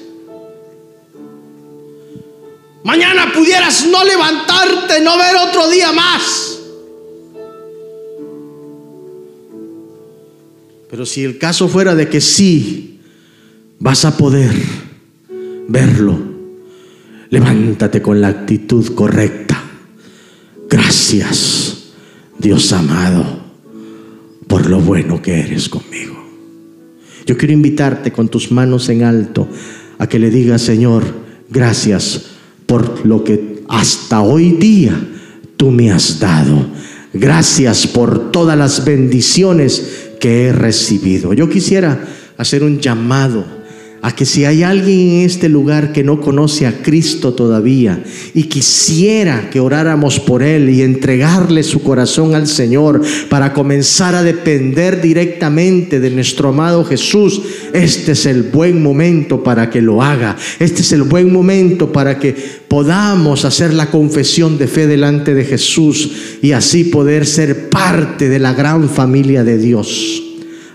[2.84, 6.58] Mañana pudieras no levantarte, no ver otro día más.
[10.90, 12.91] Pero si el caso fuera de que sí,
[13.82, 14.54] vas a poder
[15.66, 16.16] verlo,
[17.30, 19.60] levántate con la actitud correcta.
[20.70, 21.90] Gracias,
[22.38, 23.24] Dios amado,
[24.46, 26.14] por lo bueno que eres conmigo.
[27.26, 29.48] Yo quiero invitarte con tus manos en alto
[29.98, 31.02] a que le digas, Señor,
[31.50, 32.26] gracias
[32.66, 34.96] por lo que hasta hoy día
[35.56, 36.66] tú me has dado.
[37.12, 41.32] Gracias por todas las bendiciones que he recibido.
[41.32, 42.00] Yo quisiera
[42.38, 43.61] hacer un llamado
[44.02, 48.02] a que si hay alguien en este lugar que no conoce a Cristo todavía
[48.34, 53.00] y quisiera que oráramos por él y entregarle su corazón al Señor
[53.30, 57.42] para comenzar a depender directamente de nuestro amado Jesús,
[57.72, 60.36] este es el buen momento para que lo haga.
[60.58, 62.34] Este es el buen momento para que
[62.66, 66.10] podamos hacer la confesión de fe delante de Jesús
[66.42, 70.21] y así poder ser parte de la gran familia de Dios.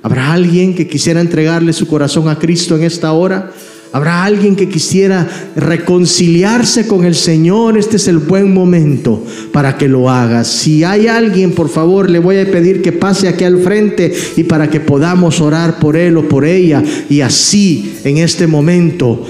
[0.08, 3.52] ¿Habrá alguien que quisiera entregarle su corazón a Cristo en esta hora?
[3.92, 5.28] ¿Habrá alguien que quisiera
[5.58, 7.78] reconciliarse con el Señor?
[7.78, 9.22] Este es el buen momento
[9.52, 10.46] para que lo haga.
[10.46, 14.46] Si hay alguien, por favor, le voy a pedir que pase aquí al frente y
[14.46, 19.26] para que podamos orar por él o por ella y así en este momento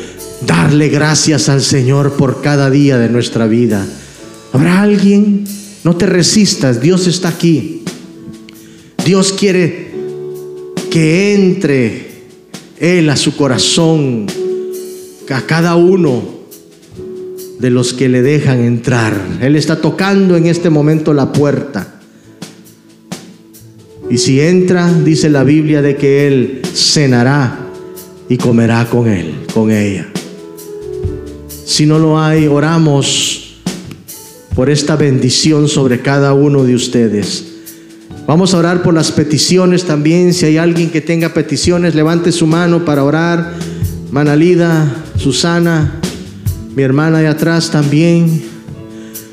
[0.46, 3.84] darle gracias al Señor por cada día de nuestra vida.
[4.54, 5.44] ¿Habrá alguien?
[5.84, 7.82] No te resistas, Dios está aquí.
[9.04, 9.87] Dios quiere
[10.90, 12.08] que entre
[12.80, 14.28] Él a su corazón
[15.34, 16.24] a cada uno
[17.60, 19.14] de los que le dejan entrar.
[19.42, 22.00] Él está tocando en este momento la puerta.
[24.10, 27.60] Y si entra, dice la Biblia de que Él cenará
[28.30, 30.08] y comerá con Él, con ella.
[31.66, 33.58] Si no lo hay, oramos
[34.56, 37.57] por esta bendición sobre cada uno de ustedes.
[38.28, 40.34] Vamos a orar por las peticiones también.
[40.34, 43.54] Si hay alguien que tenga peticiones, levante su mano para orar.
[44.12, 45.94] Manalida, Susana,
[46.76, 48.44] mi hermana de atrás también.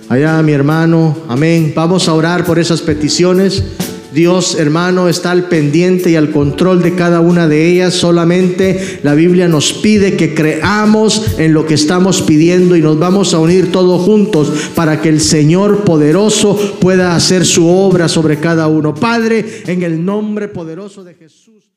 [0.08, 1.72] Allá mi hermano, amén.
[1.74, 3.64] Vamos a orar por esas peticiones.
[4.14, 7.94] Dios, hermano, está al pendiente y al control de cada una de ellas.
[7.94, 13.34] Solamente la Biblia nos pide que creamos en lo que estamos pidiendo y nos vamos
[13.34, 18.68] a unir todos juntos para que el Señor poderoso pueda hacer su obra sobre cada
[18.68, 18.94] uno.
[18.94, 21.72] Padre, en el nombre poderoso de Jesús.